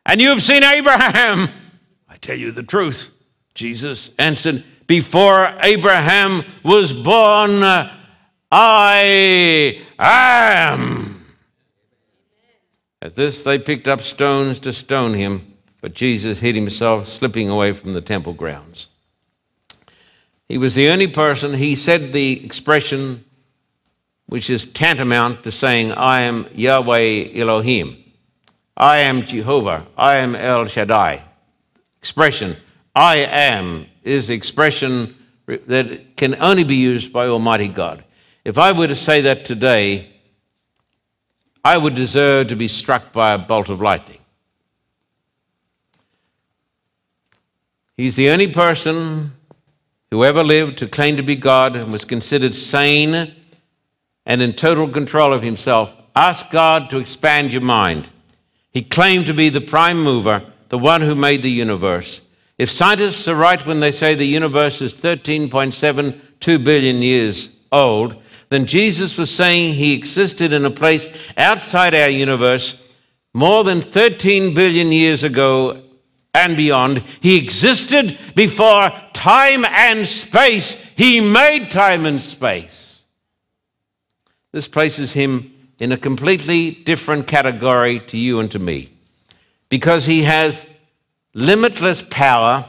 and 0.05 0.21
you 0.21 0.29
have 0.29 0.41
seen 0.41 0.63
Abraham. 0.63 1.49
I 2.07 2.15
tell 2.21 2.37
you 2.37 2.53
the 2.53 2.63
truth. 2.63 3.13
Jesus 3.53 4.15
answered, 4.17 4.63
Before 4.87 5.53
Abraham 5.61 6.45
was 6.63 6.97
born, 6.97 7.61
I 8.49 9.77
am. 9.99 11.25
At 13.01 13.17
this, 13.17 13.43
they 13.43 13.59
picked 13.59 13.89
up 13.89 13.99
stones 13.99 14.59
to 14.59 14.71
stone 14.71 15.15
him, 15.15 15.50
but 15.81 15.93
Jesus 15.93 16.39
hid 16.39 16.55
himself, 16.55 17.07
slipping 17.07 17.49
away 17.49 17.73
from 17.73 17.93
the 17.93 18.01
temple 18.01 18.33
grounds. 18.33 18.87
He 20.47 20.57
was 20.57 20.75
the 20.75 20.89
only 20.89 21.07
person, 21.07 21.53
he 21.53 21.75
said 21.75 22.13
the 22.13 22.45
expression 22.45 23.25
which 24.27 24.49
is 24.49 24.71
tantamount 24.71 25.43
to 25.43 25.51
saying, 25.51 25.91
I 25.91 26.21
am 26.21 26.47
Yahweh 26.53 27.31
Elohim. 27.35 27.97
I 28.77 28.99
am 28.99 29.23
Jehovah. 29.23 29.85
I 29.97 30.17
am 30.17 30.35
El 30.35 30.67
Shaddai. 30.67 31.23
Expression 31.97 32.55
I 32.95 33.17
am 33.17 33.87
is 34.03 34.29
the 34.29 34.33
expression 34.33 35.15
that 35.45 36.15
can 36.15 36.35
only 36.41 36.63
be 36.63 36.75
used 36.75 37.11
by 37.11 37.27
Almighty 37.27 37.67
God. 37.67 38.05
If 38.45 38.57
I 38.57 38.71
were 38.71 38.87
to 38.87 38.95
say 38.95 39.19
that 39.21 39.43
today, 39.43 40.09
I 41.63 41.77
would 41.77 41.95
deserve 41.95 42.47
to 42.47 42.55
be 42.55 42.69
struck 42.69 43.11
by 43.11 43.33
a 43.33 43.37
bolt 43.37 43.67
of 43.67 43.81
lightning. 43.81 44.20
He's 48.01 48.15
the 48.15 48.31
only 48.31 48.51
person 48.51 49.31
who 50.09 50.25
ever 50.25 50.43
lived 50.43 50.79
who 50.79 50.87
claimed 50.87 51.17
to 51.17 51.23
be 51.23 51.35
God 51.35 51.75
and 51.75 51.91
was 51.91 52.03
considered 52.03 52.55
sane 52.55 53.31
and 54.25 54.41
in 54.41 54.53
total 54.53 54.87
control 54.87 55.31
of 55.31 55.43
himself. 55.43 55.93
Ask 56.15 56.49
God 56.49 56.89
to 56.89 56.97
expand 56.97 57.53
your 57.53 57.61
mind. 57.61 58.09
He 58.71 58.81
claimed 58.81 59.27
to 59.27 59.35
be 59.35 59.49
the 59.49 59.61
prime 59.61 60.01
mover, 60.01 60.43
the 60.69 60.79
one 60.79 61.01
who 61.01 61.13
made 61.13 61.43
the 61.43 61.51
universe. 61.51 62.21
If 62.57 62.71
scientists 62.71 63.27
are 63.27 63.35
right 63.35 63.63
when 63.67 63.81
they 63.81 63.91
say 63.91 64.15
the 64.15 64.25
universe 64.25 64.81
is 64.81 64.95
13.72 64.95 66.63
billion 66.63 67.03
years 67.03 67.55
old, 67.71 68.15
then 68.49 68.65
Jesus 68.65 69.15
was 69.15 69.29
saying 69.29 69.75
he 69.75 69.93
existed 69.93 70.53
in 70.53 70.65
a 70.65 70.71
place 70.71 71.15
outside 71.37 71.93
our 71.93 72.09
universe 72.09 72.97
more 73.35 73.63
than 73.63 73.79
13 73.79 74.55
billion 74.55 74.91
years 74.91 75.23
ago 75.23 75.83
and 76.33 76.55
beyond. 76.55 76.99
He 77.21 77.37
existed 77.37 78.17
before 78.35 78.91
time 79.13 79.65
and 79.65 80.07
space. 80.07 80.81
He 80.95 81.19
made 81.19 81.71
time 81.71 82.05
and 82.05 82.21
space. 82.21 83.03
This 84.51 84.67
places 84.67 85.13
him 85.13 85.53
in 85.79 85.91
a 85.91 85.97
completely 85.97 86.71
different 86.71 87.27
category 87.27 87.99
to 87.99 88.17
you 88.17 88.39
and 88.39 88.51
to 88.51 88.59
me 88.59 88.89
because 89.69 90.05
he 90.05 90.23
has 90.23 90.65
limitless 91.33 92.01
power, 92.01 92.65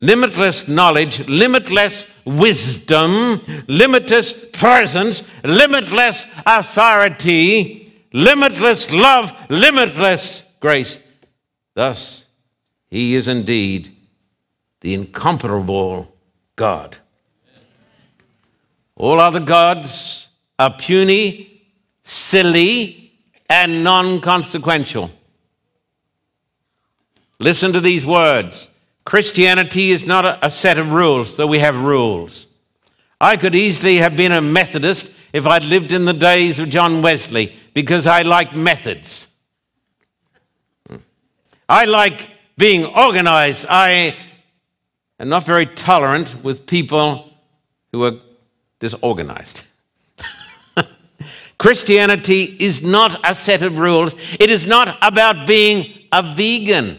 limitless 0.00 0.68
knowledge, 0.68 1.26
limitless 1.28 2.12
wisdom, 2.24 3.40
limitless 3.68 4.50
presence, 4.50 5.22
limitless 5.44 6.26
authority, 6.44 7.92
limitless 8.12 8.92
love, 8.92 9.32
limitless 9.48 10.52
grace. 10.60 11.02
Thus, 11.74 12.23
he 12.94 13.16
is 13.16 13.26
indeed 13.26 13.92
the 14.80 14.94
incomparable 14.94 16.14
God. 16.54 16.96
All 18.94 19.18
other 19.18 19.40
gods 19.40 20.28
are 20.60 20.70
puny, 20.70 21.60
silly, 22.04 23.10
and 23.50 23.82
non 23.82 24.20
consequential. 24.20 25.10
Listen 27.40 27.72
to 27.72 27.80
these 27.80 28.06
words 28.06 28.70
Christianity 29.04 29.90
is 29.90 30.06
not 30.06 30.24
a, 30.24 30.46
a 30.46 30.48
set 30.48 30.78
of 30.78 30.92
rules, 30.92 31.36
though 31.36 31.48
we 31.48 31.58
have 31.58 31.76
rules. 31.76 32.46
I 33.20 33.36
could 33.36 33.56
easily 33.56 33.96
have 33.96 34.16
been 34.16 34.30
a 34.30 34.40
Methodist 34.40 35.12
if 35.32 35.48
I'd 35.48 35.64
lived 35.64 35.90
in 35.90 36.04
the 36.04 36.12
days 36.12 36.60
of 36.60 36.70
John 36.70 37.02
Wesley 37.02 37.56
because 37.74 38.06
I 38.06 38.22
like 38.22 38.54
methods. 38.54 39.26
I 41.68 41.86
like 41.86 42.30
being 42.56 42.86
organized. 42.86 43.66
I 43.68 44.14
am 45.18 45.28
not 45.28 45.44
very 45.44 45.66
tolerant 45.66 46.42
with 46.42 46.66
people 46.66 47.30
who 47.92 48.04
are 48.04 48.14
disorganized. 48.78 49.64
Christianity 51.58 52.56
is 52.58 52.82
not 52.84 53.20
a 53.28 53.34
set 53.34 53.62
of 53.62 53.78
rules, 53.78 54.14
it 54.40 54.50
is 54.50 54.66
not 54.66 54.98
about 55.02 55.46
being 55.46 55.86
a 56.12 56.22
vegan. 56.22 56.98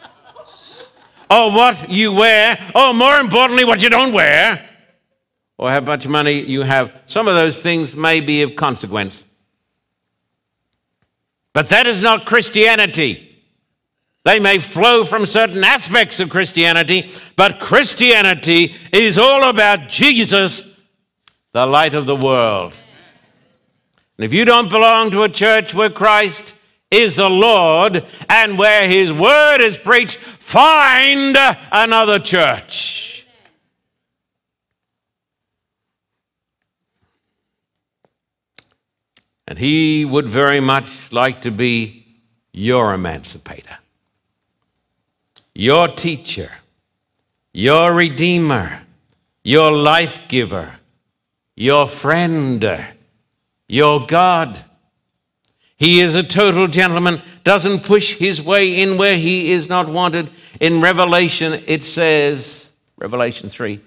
or 1.30 1.50
what 1.50 1.88
you 1.88 2.12
wear, 2.12 2.58
or 2.74 2.92
more 2.94 3.18
importantly, 3.18 3.64
what 3.64 3.82
you 3.82 3.88
don't 3.88 4.12
wear, 4.12 4.64
or 5.56 5.70
how 5.70 5.80
much 5.80 6.06
money 6.06 6.40
you 6.40 6.62
have. 6.62 6.92
Some 7.06 7.26
of 7.28 7.34
those 7.34 7.60
things 7.60 7.96
may 7.96 8.20
be 8.20 8.42
of 8.42 8.54
consequence. 8.56 9.24
But 11.58 11.70
that 11.70 11.88
is 11.88 12.00
not 12.00 12.24
Christianity. 12.24 13.36
They 14.24 14.38
may 14.38 14.60
flow 14.60 15.02
from 15.02 15.26
certain 15.26 15.64
aspects 15.64 16.20
of 16.20 16.30
Christianity, 16.30 17.10
but 17.34 17.58
Christianity 17.58 18.76
is 18.92 19.18
all 19.18 19.42
about 19.42 19.88
Jesus, 19.88 20.80
the 21.52 21.66
light 21.66 21.94
of 21.94 22.06
the 22.06 22.14
world. 22.14 22.78
And 24.16 24.24
if 24.24 24.32
you 24.32 24.44
don't 24.44 24.70
belong 24.70 25.10
to 25.10 25.24
a 25.24 25.28
church 25.28 25.74
where 25.74 25.90
Christ 25.90 26.56
is 26.92 27.16
the 27.16 27.28
Lord 27.28 28.06
and 28.28 28.56
where 28.56 28.86
his 28.86 29.12
word 29.12 29.60
is 29.60 29.76
preached, 29.76 30.18
find 30.18 31.36
another 31.72 32.20
church. 32.20 33.17
And 39.48 39.58
he 39.58 40.04
would 40.04 40.26
very 40.26 40.60
much 40.60 41.10
like 41.10 41.40
to 41.40 41.50
be 41.50 42.04
your 42.52 42.92
emancipator, 42.92 43.78
your 45.54 45.88
teacher, 45.88 46.50
your 47.54 47.94
redeemer, 47.94 48.82
your 49.42 49.72
life 49.72 50.28
giver, 50.28 50.74
your 51.56 51.88
friend, 51.88 52.88
your 53.66 54.06
God. 54.06 54.62
He 55.78 56.00
is 56.00 56.14
a 56.14 56.22
total 56.22 56.66
gentleman, 56.66 57.22
doesn't 57.42 57.84
push 57.84 58.18
his 58.18 58.42
way 58.42 58.82
in 58.82 58.98
where 58.98 59.16
he 59.16 59.52
is 59.52 59.66
not 59.66 59.88
wanted. 59.88 60.28
In 60.60 60.82
Revelation, 60.82 61.62
it 61.66 61.82
says, 61.82 62.70
Revelation 62.98 63.48
3, 63.48 63.80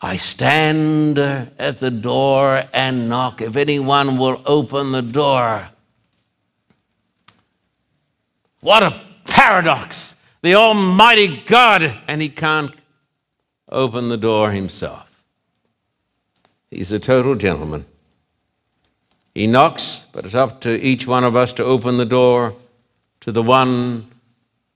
I 0.00 0.16
stand 0.16 1.18
at 1.18 1.76
the 1.78 1.90
door 1.90 2.64
and 2.72 3.08
knock. 3.08 3.42
If 3.42 3.56
anyone 3.56 4.16
will 4.16 4.40
open 4.46 4.92
the 4.92 5.02
door. 5.02 5.68
What 8.60 8.82
a 8.82 9.00
paradox! 9.26 10.16
The 10.42 10.54
Almighty 10.54 11.42
God, 11.44 11.94
and 12.08 12.22
He 12.22 12.30
can't 12.30 12.74
open 13.68 14.08
the 14.08 14.16
door 14.16 14.52
Himself. 14.52 15.22
He's 16.70 16.92
a 16.92 16.98
total 16.98 17.34
gentleman. 17.34 17.84
He 19.34 19.46
knocks, 19.46 20.08
but 20.14 20.24
it's 20.24 20.34
up 20.34 20.62
to 20.62 20.80
each 20.80 21.06
one 21.06 21.24
of 21.24 21.36
us 21.36 21.52
to 21.54 21.64
open 21.64 21.98
the 21.98 22.06
door 22.06 22.54
to 23.20 23.32
the 23.32 23.42
one 23.42 24.10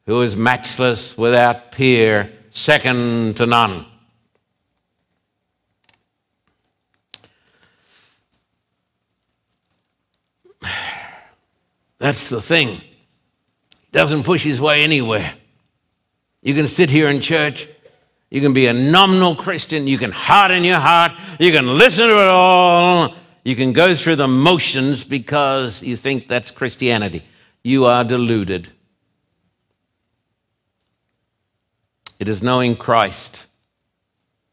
who 0.06 0.20
is 0.20 0.36
matchless, 0.36 1.16
without 1.16 1.72
peer, 1.72 2.30
second 2.50 3.38
to 3.38 3.46
none. 3.46 3.86
That's 12.04 12.28
the 12.28 12.42
thing. 12.42 12.82
Doesn't 13.90 14.24
push 14.24 14.44
his 14.44 14.60
way 14.60 14.84
anywhere. 14.84 15.32
You 16.42 16.52
can 16.52 16.68
sit 16.68 16.90
here 16.90 17.08
in 17.08 17.22
church, 17.22 17.66
you 18.28 18.42
can 18.42 18.52
be 18.52 18.66
a 18.66 18.74
nominal 18.74 19.34
Christian, 19.34 19.86
you 19.86 19.96
can 19.96 20.12
harden 20.12 20.64
your 20.64 20.80
heart, 20.80 21.12
you 21.40 21.50
can 21.50 21.66
listen 21.66 22.06
to 22.06 22.20
it 22.20 22.26
all, 22.26 23.14
you 23.42 23.56
can 23.56 23.72
go 23.72 23.94
through 23.94 24.16
the 24.16 24.28
motions 24.28 25.02
because 25.02 25.82
you 25.82 25.96
think 25.96 26.26
that's 26.26 26.50
Christianity. 26.50 27.22
You 27.62 27.86
are 27.86 28.04
deluded. 28.04 28.68
It 32.20 32.28
is 32.28 32.42
knowing 32.42 32.76
Christ 32.76 33.46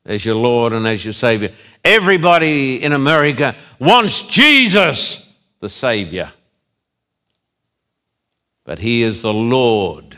as 0.06 0.24
your 0.24 0.36
Lord 0.36 0.72
and 0.72 0.88
as 0.88 1.04
your 1.04 1.12
Savior. 1.12 1.52
Everybody 1.84 2.82
in 2.82 2.94
America 2.94 3.58
wants 3.78 4.26
Jesus, 4.26 5.38
the 5.60 5.68
Savior. 5.68 6.32
But 8.64 8.80
He 8.80 9.04
is 9.04 9.22
the 9.22 9.34
Lord, 9.34 10.18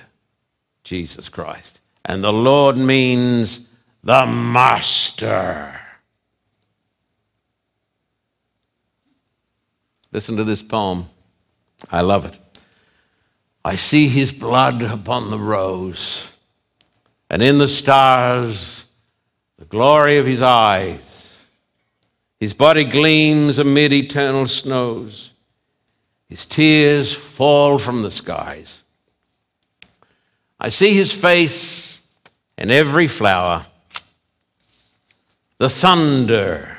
Jesus 0.83 1.29
Christ. 1.29 1.79
And 2.05 2.23
the 2.23 2.33
Lord 2.33 2.77
means 2.77 3.73
the 4.03 4.25
Master. 4.25 5.79
Listen 10.11 10.37
to 10.37 10.43
this 10.43 10.61
poem. 10.61 11.09
I 11.89 12.01
love 12.01 12.25
it. 12.25 12.39
I 13.65 13.75
see 13.75 14.07
his 14.07 14.31
blood 14.31 14.81
upon 14.81 15.31
the 15.31 15.39
rose, 15.39 16.35
and 17.29 17.41
in 17.41 17.57
the 17.57 17.67
stars, 17.67 18.85
the 19.57 19.65
glory 19.65 20.17
of 20.17 20.25
his 20.25 20.41
eyes. 20.41 21.45
His 22.39 22.53
body 22.53 22.83
gleams 22.83 23.59
amid 23.59 23.93
eternal 23.93 24.47
snows. 24.47 25.32
His 26.29 26.45
tears 26.45 27.13
fall 27.13 27.77
from 27.77 28.01
the 28.01 28.11
skies. 28.11 28.83
I 30.59 30.69
see 30.69 30.93
his 30.93 31.11
face 31.11 32.07
in 32.57 32.71
every 32.71 33.07
flower, 33.07 33.65
the 35.57 35.69
thunder 35.69 36.77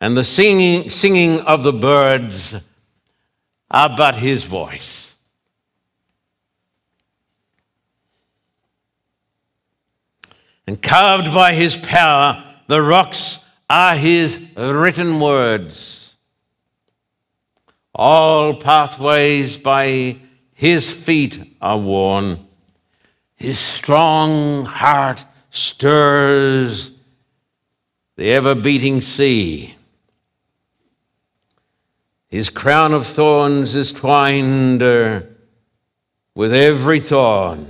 and 0.00 0.16
the 0.16 0.24
singing, 0.24 0.90
singing 0.90 1.40
of 1.40 1.62
the 1.62 1.72
birds 1.72 2.62
are 3.70 3.94
but 3.96 4.16
his 4.16 4.44
voice. 4.44 5.14
And 10.66 10.80
carved 10.80 11.32
by 11.32 11.54
his 11.54 11.76
power, 11.76 12.44
the 12.66 12.82
rocks 12.82 13.48
are 13.70 13.96
his 13.96 14.38
written 14.56 15.18
words. 15.18 15.97
All 17.98 18.54
pathways 18.54 19.56
by 19.56 20.18
his 20.54 20.88
feet 20.88 21.56
are 21.60 21.76
worn. 21.76 22.38
His 23.34 23.58
strong 23.58 24.64
heart 24.64 25.24
stirs 25.50 26.92
the 28.14 28.30
ever 28.30 28.54
beating 28.54 29.00
sea. 29.00 29.74
His 32.28 32.50
crown 32.50 32.94
of 32.94 33.04
thorns 33.04 33.74
is 33.74 33.90
twined 33.90 34.80
uh, 34.80 35.22
with 36.36 36.54
every 36.54 37.00
thorn. 37.00 37.66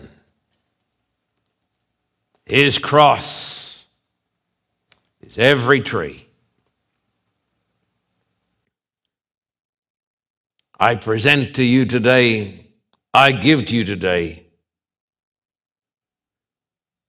His 2.45 2.77
cross 2.77 3.87
is 5.23 5.39
every 5.39 5.81
tree. 5.81 6.28
I 10.79 10.95
present 10.95 11.57
to 11.57 11.65
you 11.65 11.85
today, 11.85 12.67
I 13.13 13.33
give 13.33 13.67
to 13.67 13.77
you 13.77 13.85
today 13.85 14.47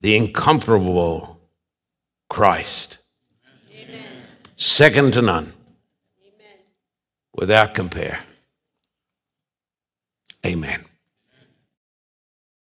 the 0.01 0.15
incomparable 0.15 1.39
Christ, 2.29 2.99
Amen. 3.71 4.05
second 4.55 5.13
to 5.13 5.21
none 5.21 5.53
without 7.35 7.73
compare. 7.73 8.19
Amen. 10.45 10.88